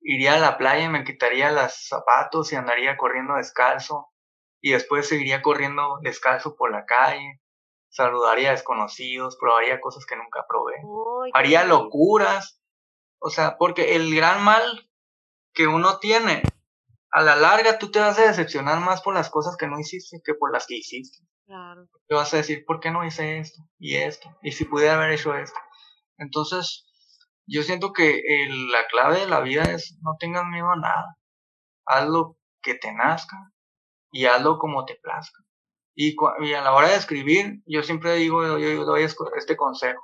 iría 0.00 0.34
a 0.34 0.38
la 0.38 0.58
playa 0.58 0.84
y 0.84 0.88
me 0.90 1.02
quitaría 1.02 1.50
los 1.50 1.88
zapatos 1.88 2.52
y 2.52 2.56
andaría 2.56 2.98
corriendo 2.98 3.34
descalzo, 3.34 4.08
y 4.60 4.72
después 4.72 5.08
seguiría 5.08 5.40
corriendo 5.42 5.98
descalzo 6.02 6.56
por 6.56 6.70
la 6.70 6.84
calle, 6.84 7.40
saludaría 7.88 8.50
a 8.50 8.52
desconocidos, 8.52 9.36
probaría 9.40 9.80
cosas 9.80 10.04
que 10.04 10.16
nunca 10.16 10.44
probé, 10.46 10.74
haría 11.32 11.64
locuras, 11.64 12.60
o 13.18 13.30
sea, 13.30 13.56
porque 13.56 13.96
el 13.96 14.14
gran 14.14 14.44
mal 14.44 14.90
que 15.54 15.66
uno 15.66 15.98
tiene, 16.00 16.42
a 17.14 17.22
la 17.22 17.36
larga 17.36 17.78
tú 17.78 17.92
te 17.92 18.00
vas 18.00 18.18
a 18.18 18.26
decepcionar 18.26 18.80
más 18.80 19.00
por 19.00 19.14
las 19.14 19.30
cosas 19.30 19.56
que 19.56 19.68
no 19.68 19.78
hiciste 19.78 20.20
que 20.24 20.34
por 20.34 20.52
las 20.52 20.66
que 20.66 20.78
hiciste. 20.78 21.24
Claro. 21.46 21.88
Te 22.08 22.14
vas 22.16 22.34
a 22.34 22.38
decir, 22.38 22.64
¿por 22.66 22.80
qué 22.80 22.90
no 22.90 23.04
hice 23.04 23.38
esto 23.38 23.62
y 23.78 23.94
esto? 23.94 24.36
Y 24.42 24.50
si 24.50 24.64
pudiera 24.64 24.94
haber 24.94 25.12
hecho 25.12 25.32
esto. 25.36 25.56
Entonces, 26.18 26.84
yo 27.46 27.62
siento 27.62 27.92
que 27.92 28.20
la 28.72 28.88
clave 28.88 29.20
de 29.20 29.28
la 29.28 29.40
vida 29.40 29.62
es 29.62 29.96
no 30.02 30.16
tengas 30.18 30.44
miedo 30.46 30.68
a 30.68 30.76
nada. 30.76 31.16
Haz 31.86 32.08
lo 32.08 32.36
que 32.60 32.74
te 32.74 32.92
nazca 32.92 33.36
y 34.10 34.26
hazlo 34.26 34.58
como 34.58 34.84
te 34.84 34.96
plazca. 34.96 35.40
Y, 35.94 36.16
a 36.52 36.62
la 36.62 36.72
hora 36.72 36.88
de 36.88 36.96
escribir, 36.96 37.62
yo 37.64 37.84
siempre 37.84 38.16
digo, 38.16 38.42
yo, 38.44 38.58
yo 38.58 38.84
doy 38.84 39.04
este 39.04 39.56
consejo. 39.56 40.02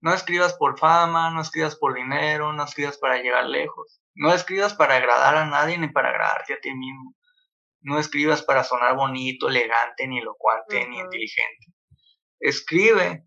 No 0.00 0.14
escribas 0.14 0.54
por 0.54 0.78
fama, 0.78 1.32
no 1.32 1.40
escribas 1.40 1.74
por 1.74 1.94
dinero, 1.94 2.52
no 2.52 2.62
escribas 2.62 2.96
para 2.96 3.20
llegar 3.20 3.46
lejos. 3.46 4.00
No 4.18 4.34
escribas 4.34 4.74
para 4.74 4.96
agradar 4.96 5.36
a 5.36 5.46
nadie 5.46 5.78
ni 5.78 5.88
para 5.90 6.08
agradarte 6.08 6.54
a 6.54 6.60
ti 6.60 6.74
mismo. 6.74 7.14
No 7.80 8.00
escribas 8.00 8.42
para 8.42 8.64
sonar 8.64 8.96
bonito, 8.96 9.48
elegante, 9.48 10.08
ni 10.08 10.18
elocuente, 10.18 10.88
ni 10.88 10.98
inteligente. 10.98 11.72
Escribe 12.40 13.24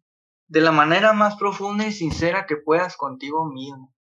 de 0.47 0.59
la 0.59 0.73
manera 0.73 1.13
más 1.13 1.37
profunda 1.37 1.87
y 1.87 1.93
sincera 1.93 2.45
que 2.45 2.57
puedas 2.57 2.97
contigo 2.97 3.45
mismo. 3.45 3.95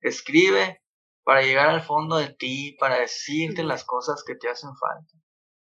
Escribe 0.00 0.80
para 1.24 1.42
llegar 1.42 1.70
al 1.70 1.82
fondo 1.82 2.18
de 2.18 2.32
ti, 2.32 2.76
para 2.78 3.00
decirte 3.00 3.64
las 3.64 3.82
cosas 3.84 4.22
que 4.24 4.36
te 4.36 4.48
hacen 4.48 4.70
falta. 4.76 5.12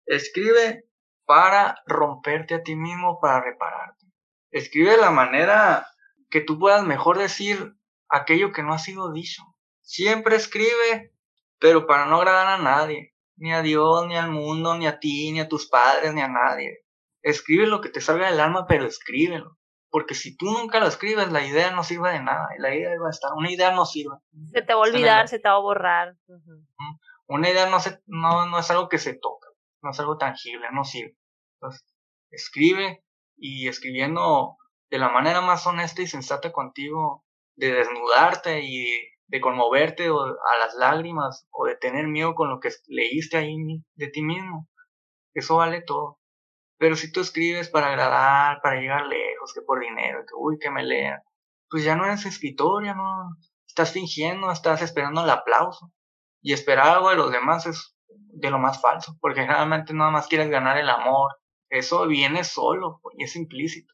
Escribe 0.06 0.86
para 1.26 1.82
romperte 1.86 2.56
a 2.56 2.64
ti 2.64 2.78
mismo, 2.78 3.20
para 3.20 3.42
repararte. 3.42 4.06
Escribe 4.52 4.92
de 4.92 5.02
la 5.02 5.12
manera 5.12 5.86
que 6.30 6.40
tú 6.40 6.58
puedas 6.58 6.86
mejor 6.86 7.18
decir 7.18 7.76
aquello 8.08 8.54
que 8.54 8.64
no 8.64 8.74
ha 8.74 8.80
sido 8.80 9.12
dicho. 9.12 9.44
Siempre 9.86 10.36
escribe, 10.36 11.14
pero 11.60 11.86
para 11.86 12.08
no 12.08 12.18
agradar 12.18 12.60
a 12.60 12.64
nadie, 12.64 13.14
ni 13.38 13.54
a 13.54 13.62
Dios, 13.62 14.08
ni 14.08 14.18
al 14.18 14.32
mundo, 14.32 14.76
ni 14.76 14.88
a 14.88 15.00
ti, 15.00 15.32
ni 15.32 15.40
a 15.40 15.48
tus 15.48 15.68
padres, 15.68 16.12
ni 16.12 16.22
a 16.22 16.28
nadie. 16.28 16.84
Escribe 17.22 17.68
lo 17.68 17.82
que 17.82 17.90
te 17.90 18.02
salga 18.02 18.30
del 18.30 18.40
alma, 18.40 18.66
pero 18.68 18.86
escríbelo. 18.86 19.58
Porque 19.92 20.16
si 20.16 20.36
tú 20.36 20.48
nunca 20.48 20.80
lo 20.80 20.88
escribes, 20.88 21.32
la 21.32 21.46
idea 21.46 21.70
no 21.72 21.84
sirve 21.84 22.12
de 22.12 22.22
nada. 22.22 22.48
La 22.58 22.76
idea 22.76 22.90
va 23.00 23.08
a 23.08 23.12
estar. 23.12 23.32
Una 23.34 23.52
idea 23.52 23.72
no 23.72 23.86
sirve. 23.86 24.18
Se 24.52 24.64
te 24.64 24.74
va 24.74 24.80
a 24.80 24.90
olvidar, 24.90 25.28
se 25.28 25.40
te 25.40 25.48
va 25.48 25.56
a 25.56 25.60
borrar. 25.60 26.18
Una 27.28 27.50
idea 27.50 27.70
no, 27.70 27.80
se, 27.80 28.02
no, 28.08 28.48
no 28.48 28.60
es 28.60 28.70
algo 28.72 28.90
que 28.90 28.98
se 28.98 29.14
toca. 29.14 29.48
No 29.84 29.92
es 29.92 30.00
algo 30.00 30.18
tangible, 30.18 30.68
no 30.74 30.84
sirve. 30.84 31.16
Entonces, 31.60 31.86
escribe 32.32 33.04
y 33.38 33.68
escribiendo 33.68 34.58
de 34.90 34.98
la 34.98 35.10
manera 35.10 35.42
más 35.42 35.66
honesta 35.68 36.02
y 36.02 36.08
sensata 36.08 36.52
contigo, 36.52 37.24
de 37.56 37.72
desnudarte 37.72 38.62
y 38.64 39.15
de 39.28 39.42
conmoverte 39.42 40.08
a 40.08 40.58
las 40.60 40.76
lágrimas 40.76 41.48
o 41.52 41.66
de 41.66 41.76
tener 41.76 42.08
miedo 42.08 42.36
con 42.36 42.50
lo 42.50 42.60
que 42.60 42.70
leíste 42.88 43.38
ahí 43.38 43.56
de 43.96 44.08
ti 44.08 44.22
mismo. 44.22 44.68
Eso 45.34 45.58
vale 45.58 45.82
todo. 45.82 46.20
Pero 46.78 46.96
si 46.96 47.12
tú 47.12 47.22
escribes 47.22 47.70
para 47.70 47.88
agradar, 47.88 48.62
para 48.62 48.80
llegar 48.80 49.06
lejos, 49.08 49.54
que 49.54 49.62
por 49.62 49.80
dinero, 49.80 50.20
que 50.28 50.36
uy, 50.36 50.58
que 50.60 50.70
me 50.70 50.84
lean, 50.84 51.22
pues 51.70 51.84
ya 51.84 51.96
no 51.96 52.06
eres 52.06 52.26
escritor, 52.26 52.86
ya 52.86 52.94
no 52.94 53.30
estás 53.68 53.92
fingiendo, 53.92 54.52
estás 54.52 54.82
esperando 54.82 55.24
el 55.24 55.30
aplauso. 55.30 55.92
Y 56.42 56.54
esperar 56.54 56.90
algo 56.90 57.10
de 57.10 57.16
los 57.16 57.32
demás 57.32 57.66
es 57.66 57.96
de 58.08 58.52
lo 58.52 58.60
más 58.60 58.80
falso, 58.82 59.18
porque 59.20 59.42
generalmente 59.42 59.94
nada 59.94 60.12
más 60.12 60.28
quieres 60.28 60.50
ganar 60.50 60.78
el 60.78 60.90
amor. 60.90 61.32
Eso 61.70 62.08
viene 62.08 62.44
solo 62.44 63.02
y 63.18 63.24
es 63.24 63.36
implícito 63.36 63.94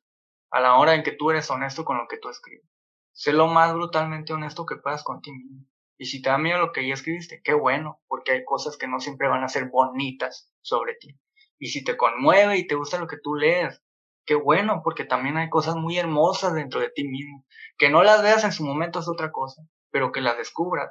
a 0.52 0.60
la 0.60 0.76
hora 0.76 0.94
en 0.94 1.04
que 1.04 1.14
tú 1.14 1.32
eres 1.32 1.50
honesto 1.50 1.86
con 1.86 1.98
lo 1.98 2.08
que 2.08 2.18
tú 2.18 2.30
escribes. 2.30 2.71
Sé 3.14 3.34
lo 3.34 3.48
más 3.48 3.74
brutalmente 3.74 4.34
honesto 4.34 4.66
que 4.66 4.78
puedas 4.78 5.04
contigo 5.04 5.38
mismo. 5.38 5.68
Y 5.98 6.06
si 6.06 6.22
te 6.22 6.30
da 6.30 6.38
miedo 6.38 6.58
lo 6.58 6.72
que 6.72 6.88
ya 6.88 6.96
escribiste, 6.96 7.42
qué 7.44 7.54
bueno, 7.54 8.02
porque 8.08 8.32
hay 8.32 8.44
cosas 8.44 8.78
que 8.78 8.88
no 8.88 9.00
siempre 9.00 9.28
van 9.28 9.44
a 9.44 9.50
ser 9.50 9.70
bonitas 9.70 10.52
sobre 10.62 10.96
ti. 10.96 11.20
Y 11.60 11.68
si 11.68 11.84
te 11.84 11.96
conmueve 11.96 12.58
y 12.58 12.66
te 12.66 12.74
gusta 12.74 12.98
lo 12.98 13.06
que 13.06 13.20
tú 13.22 13.36
lees, 13.36 13.84
qué 14.26 14.34
bueno, 14.34 14.82
porque 14.84 15.06
también 15.06 15.38
hay 15.38 15.50
cosas 15.50 15.76
muy 15.76 16.00
hermosas 16.00 16.56
dentro 16.56 16.80
de 16.80 16.90
ti 16.90 17.08
mismo. 17.08 17.46
Que 17.78 17.90
no 17.90 18.02
las 18.02 18.24
veas 18.24 18.44
en 18.44 18.52
su 18.52 18.64
momento 18.64 19.00
es 19.00 19.08
otra 19.08 19.32
cosa, 19.32 19.62
pero 19.92 20.12
que 20.12 20.22
las 20.22 20.38
descubras, 20.38 20.90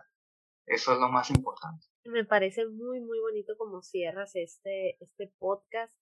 eso 0.66 0.92
es 0.92 1.00
lo 1.00 1.08
más 1.08 1.30
importante. 1.30 1.84
Me 2.04 2.24
parece 2.24 2.66
muy, 2.68 3.00
muy 3.00 3.18
bonito 3.18 3.54
como 3.58 3.82
cierras 3.82 4.36
este, 4.36 4.96
este 5.00 5.32
podcast. 5.38 5.92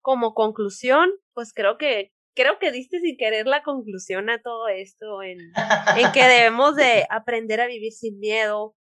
Como 0.00 0.32
conclusión, 0.32 1.10
pues 1.34 1.52
creo 1.52 1.76
que 1.76 2.15
creo 2.36 2.58
que 2.60 2.70
diste 2.70 3.00
sin 3.00 3.16
querer 3.16 3.46
la 3.46 3.62
conclusión 3.62 4.30
a 4.30 4.40
todo 4.40 4.68
esto, 4.68 5.22
en, 5.22 5.38
en 5.98 6.12
que 6.12 6.22
debemos 6.22 6.76
de 6.76 7.06
aprender 7.10 7.60
a 7.60 7.66
vivir 7.66 7.92
sin 7.92 8.18
miedo, 8.20 8.76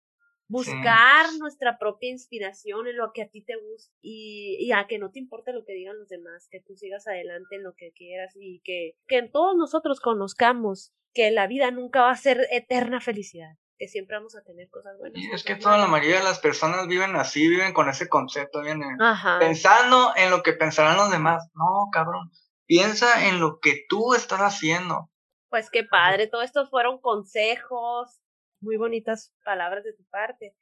buscar 0.48 1.26
nuestra 1.40 1.80
propia 1.80 2.12
inspiración 2.12 2.88
en 2.88 2.98
lo 2.98 3.12
que 3.14 3.24
a 3.24 3.30
ti 3.30 3.44
te 3.44 3.56
gusta 3.56 3.92
y, 4.02 4.58
y, 4.60 4.72
a 4.74 4.86
que 4.86 5.00
no 5.00 5.10
te 5.10 5.20
importe 5.20 5.54
lo 5.54 5.66
que 5.66 5.74
digan 5.74 5.98
los 5.98 6.08
demás, 6.08 6.48
que 6.52 6.62
tú 6.62 6.76
sigas 6.76 7.08
adelante 7.08 7.56
en 7.56 7.64
lo 7.64 7.74
que 7.74 7.92
quieras 7.94 8.32
y 8.36 8.62
que, 8.64 8.96
que 9.08 9.24
todos 9.24 9.56
nosotros 9.56 10.00
conozcamos 10.00 10.94
que 11.14 11.32
la 11.32 11.48
vida 11.48 11.72
nunca 11.72 12.02
va 12.02 12.12
a 12.12 12.16
ser 12.16 12.46
eterna 12.52 13.02
felicidad, 13.02 13.56
que 13.80 13.88
siempre 13.88 14.18
vamos 14.18 14.36
a 14.36 14.44
tener 14.44 14.70
cosas 14.70 14.98
buenas. 15.00 15.20
Y 15.20 15.32
es 15.32 15.44
que 15.44 15.56
toda 15.56 15.78
la 15.78 15.88
mayoría 15.88 16.18
de 16.18 16.26
las 16.26 16.40
personas 16.40 16.88
viven 16.88 17.16
así, 17.16 17.48
viven 17.48 17.74
con 17.74 17.90
ese 17.90 18.08
concepto, 18.08 18.62
vienen 18.62 18.98
pensando 19.40 20.14
en 20.16 20.30
lo 20.30 20.44
que 20.44 20.54
pensarán 20.54 20.98
los 20.98 21.10
demás. 21.10 21.50
No, 21.56 21.90
cabrón, 21.92 22.30
piensa 22.66 23.28
en 23.28 23.40
lo 23.40 23.60
que 23.60 23.86
tú 23.90 24.14
estás 24.14 24.40
haciendo. 24.40 25.10
Pues 25.50 25.70
qué 25.70 25.84
padre, 25.84 26.28
todos 26.28 26.46
estos 26.46 26.70
fueron 26.70 27.00
consejos, 27.00 28.20
muy 28.60 28.78
bonitas 28.78 29.34
palabras 29.44 29.84
de 29.84 29.94
tu 29.94 30.04
parte. 30.06 30.56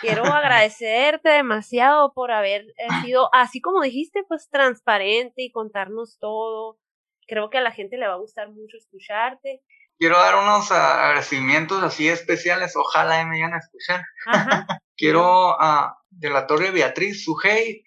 Quiero 0.00 0.24
agradecerte 0.34 1.28
demasiado 1.28 2.12
por 2.12 2.32
haber 2.32 2.62
eh, 2.62 2.88
sido, 3.04 3.28
así 3.32 3.60
como 3.60 3.82
dijiste, 3.82 4.24
pues 4.26 4.48
transparente 4.48 5.42
y 5.42 5.52
contarnos 5.52 6.18
todo. 6.18 6.78
Creo 7.26 7.50
que 7.50 7.58
a 7.58 7.62
la 7.62 7.72
gente 7.72 7.96
le 7.96 8.08
va 8.08 8.14
a 8.14 8.18
gustar 8.18 8.48
mucho 8.50 8.76
escucharte. 8.76 9.62
Quiero 9.98 10.18
dar 10.18 10.34
unos 10.34 10.72
agradecimientos 10.72 11.82
así 11.82 12.08
especiales, 12.08 12.74
ojalá 12.74 13.24
me 13.24 13.38
vayan 13.38 13.54
a 13.54 13.58
escuchar. 13.58 14.02
Quiero 14.96 15.60
a 15.60 15.98
de 16.10 16.30
la 16.30 16.46
Torre 16.46 16.70
Beatriz 16.72 17.24
Sujei, 17.24 17.84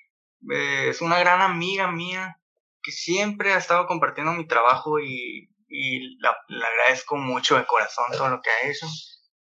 eh, 0.51 0.89
es 0.89 1.01
una 1.01 1.19
gran 1.19 1.41
amiga 1.41 1.91
mía 1.91 2.38
que 2.85 2.91
siempre 2.91 3.53
ha 3.53 3.57
estado 3.57 3.87
compartiendo 3.87 4.33
mi 4.33 4.47
trabajo 4.47 4.99
y, 4.99 5.49
y 5.67 6.19
la, 6.19 6.37
le 6.47 6.63
agradezco 6.63 7.17
mucho 7.17 7.57
de 7.57 7.65
corazón 7.65 8.05
todo 8.15 8.29
lo 8.29 8.41
que 8.41 8.49
ha 8.51 8.69
hecho. 8.69 8.86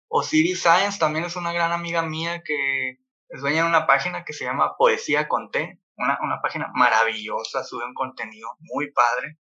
Osiris 0.07 0.61
Science 0.61 0.99
también 0.99 1.25
es 1.25 1.35
una 1.35 1.51
gran 1.51 1.73
amiga 1.73 2.01
mía 2.01 2.41
que 2.43 2.99
es 3.27 3.41
dueña 3.41 3.63
de 3.63 3.69
una 3.69 3.87
página 3.87 4.23
que 4.23 4.33
se 4.33 4.45
llama 4.45 4.77
Poesía 4.77 5.27
con 5.27 5.51
T, 5.51 5.81
una, 5.97 6.17
una 6.21 6.41
página 6.41 6.71
maravillosa, 6.73 7.63
sube 7.63 7.85
un 7.85 7.93
contenido 7.93 8.49
muy 8.59 8.91
padre 8.91 9.37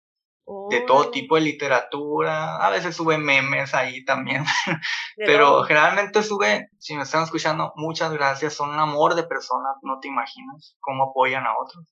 de 0.70 0.80
todo 0.80 1.10
tipo 1.10 1.36
de 1.36 1.42
literatura, 1.42 2.56
a 2.56 2.70
veces 2.70 2.96
sube 2.96 3.16
memes 3.16 3.74
ahí 3.74 4.04
también, 4.04 4.44
pero 5.16 5.62
generalmente 5.64 6.22
sube, 6.22 6.68
si 6.78 6.96
me 6.96 7.04
están 7.04 7.22
escuchando, 7.22 7.72
muchas 7.76 8.12
gracias, 8.12 8.54
son 8.54 8.70
un 8.70 8.78
amor 8.80 9.14
de 9.14 9.22
personas, 9.22 9.76
no 9.82 10.00
te 10.00 10.08
imaginas 10.08 10.76
cómo 10.80 11.10
apoyan 11.10 11.46
a 11.46 11.56
otros. 11.56 11.91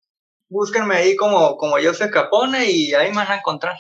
Búsquenme 0.51 0.97
ahí 0.97 1.17
como, 1.17 1.57
como 1.57 1.77
Joseph 1.77 2.11
Capone 2.11 2.71
y 2.71 2.93
ahí 2.93 3.11
me 3.11 3.19
van 3.19 3.31
a 3.31 3.37
encontrar. 3.37 3.77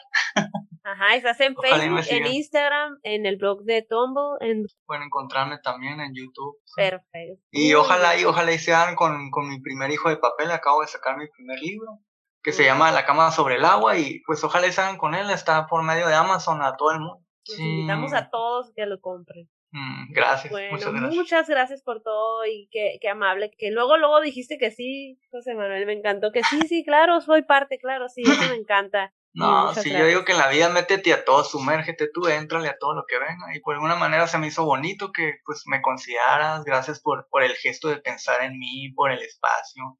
Ajá, 0.82 1.14
estás 1.14 1.40
en 1.40 1.54
Facebook, 1.56 2.00
en 2.08 2.26
Instagram, 2.26 2.98
en 3.02 3.26
el 3.26 3.36
blog 3.36 3.64
de 3.64 3.82
Tombo. 3.82 4.36
En... 4.40 4.64
Pueden 4.86 5.02
encontrarme 5.02 5.58
también 5.58 6.00
en 6.00 6.14
YouTube. 6.14 6.58
Perfecto. 6.74 7.42
Y 7.50 7.74
ojalá 7.74 8.18
y 8.18 8.24
ojalá 8.24 8.52
y 8.52 8.58
sean 8.58 8.94
con, 8.94 9.30
con 9.30 9.48
mi 9.48 9.60
primer 9.60 9.90
hijo 9.90 10.08
de 10.08 10.16
papel. 10.16 10.50
Acabo 10.50 10.80
de 10.80 10.86
sacar 10.86 11.18
mi 11.18 11.28
primer 11.28 11.58
libro 11.60 11.98
que 12.42 12.52
se 12.52 12.64
llama 12.64 12.90
La 12.92 13.04
cama 13.04 13.30
sobre 13.30 13.56
el 13.56 13.64
agua 13.64 13.98
y 13.98 14.20
pues 14.20 14.42
ojalá 14.42 14.66
y 14.66 14.72
sean 14.72 14.96
con 14.96 15.14
él. 15.14 15.28
Está 15.30 15.66
por 15.66 15.82
medio 15.82 16.06
de 16.06 16.14
Amazon 16.14 16.62
a 16.62 16.76
todo 16.76 16.92
el 16.92 17.00
mundo. 17.00 17.24
Invitamos 17.58 18.12
a 18.12 18.30
todos 18.30 18.72
que 18.74 18.86
lo 18.86 19.00
compren. 19.00 19.48
Mm, 19.72 20.12
gracias, 20.12 20.50
bueno, 20.50 20.72
muchas 20.72 20.92
gracias. 20.92 21.14
Muchas 21.14 21.48
gracias 21.48 21.82
por 21.82 22.02
todo 22.02 22.44
y 22.44 22.68
qué, 22.72 22.98
qué 23.00 23.08
amable. 23.08 23.52
Que 23.56 23.70
luego, 23.70 23.96
luego 23.96 24.20
dijiste 24.20 24.58
que 24.58 24.70
sí, 24.70 25.20
José 25.30 25.54
Manuel, 25.54 25.86
me 25.86 25.92
encantó 25.92 26.32
que 26.32 26.42
sí, 26.42 26.60
sí, 26.68 26.84
claro, 26.84 27.20
soy 27.20 27.42
parte, 27.42 27.78
claro, 27.78 28.08
sí, 28.08 28.22
eso 28.22 28.48
me 28.48 28.56
encanta. 28.60 29.14
No, 29.32 29.72
si 29.74 29.90
yo 29.90 30.06
digo 30.06 30.24
que 30.24 30.32
en 30.32 30.38
la 30.38 30.48
vida 30.48 30.68
métete 30.70 31.12
a 31.12 31.24
todo, 31.24 31.44
sumérgete 31.44 32.08
tú, 32.12 32.26
éntrale 32.26 32.68
a 32.68 32.78
todo 32.78 32.94
lo 32.94 33.04
que 33.06 33.18
venga. 33.18 33.54
Y 33.54 33.60
por 33.60 33.74
alguna 33.74 33.94
manera 33.94 34.26
se 34.26 34.38
me 34.38 34.48
hizo 34.48 34.64
bonito 34.64 35.12
que 35.12 35.34
pues 35.44 35.62
me 35.66 35.80
consideraras, 35.80 36.64
gracias 36.64 37.00
por, 37.00 37.28
por 37.30 37.44
el 37.44 37.54
gesto 37.54 37.88
de 37.88 37.98
pensar 37.98 38.42
en 38.42 38.58
mí, 38.58 38.92
por 38.92 39.12
el 39.12 39.22
espacio. 39.22 39.98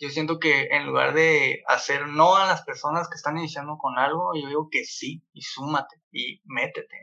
Yo 0.00 0.10
siento 0.10 0.38
que 0.38 0.68
en 0.70 0.86
lugar 0.86 1.12
de 1.12 1.64
hacer 1.66 2.06
no 2.06 2.36
a 2.36 2.46
las 2.46 2.62
personas 2.62 3.08
que 3.08 3.16
están 3.16 3.36
iniciando 3.36 3.78
con 3.78 3.98
algo, 3.98 4.30
yo 4.40 4.46
digo 4.46 4.68
que 4.70 4.84
sí, 4.84 5.24
y 5.32 5.42
súmate, 5.42 5.96
y 6.12 6.40
métete. 6.44 6.98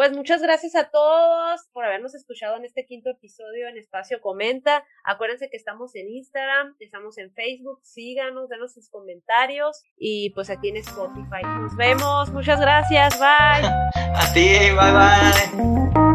Pues 0.00 0.16
muchas 0.16 0.40
gracias 0.40 0.74
a 0.76 0.88
todos 0.88 1.68
por 1.74 1.84
habernos 1.84 2.14
escuchado 2.14 2.56
en 2.56 2.64
este 2.64 2.86
quinto 2.86 3.10
episodio 3.10 3.68
en 3.68 3.76
Espacio 3.76 4.22
Comenta. 4.22 4.82
Acuérdense 5.04 5.50
que 5.50 5.58
estamos 5.58 5.94
en 5.94 6.08
Instagram, 6.08 6.74
estamos 6.78 7.18
en 7.18 7.30
Facebook, 7.34 7.80
síganos, 7.82 8.48
denos 8.48 8.72
sus 8.72 8.88
comentarios 8.88 9.82
y 9.98 10.30
pues 10.30 10.48
aquí 10.48 10.70
en 10.70 10.78
Spotify. 10.78 11.42
Nos 11.44 11.76
vemos, 11.76 12.30
muchas 12.30 12.58
gracias, 12.62 13.18
bye. 13.18 13.28
a 13.28 14.32
ti, 14.32 14.70
bye 14.70 15.92
bye. 15.92 16.09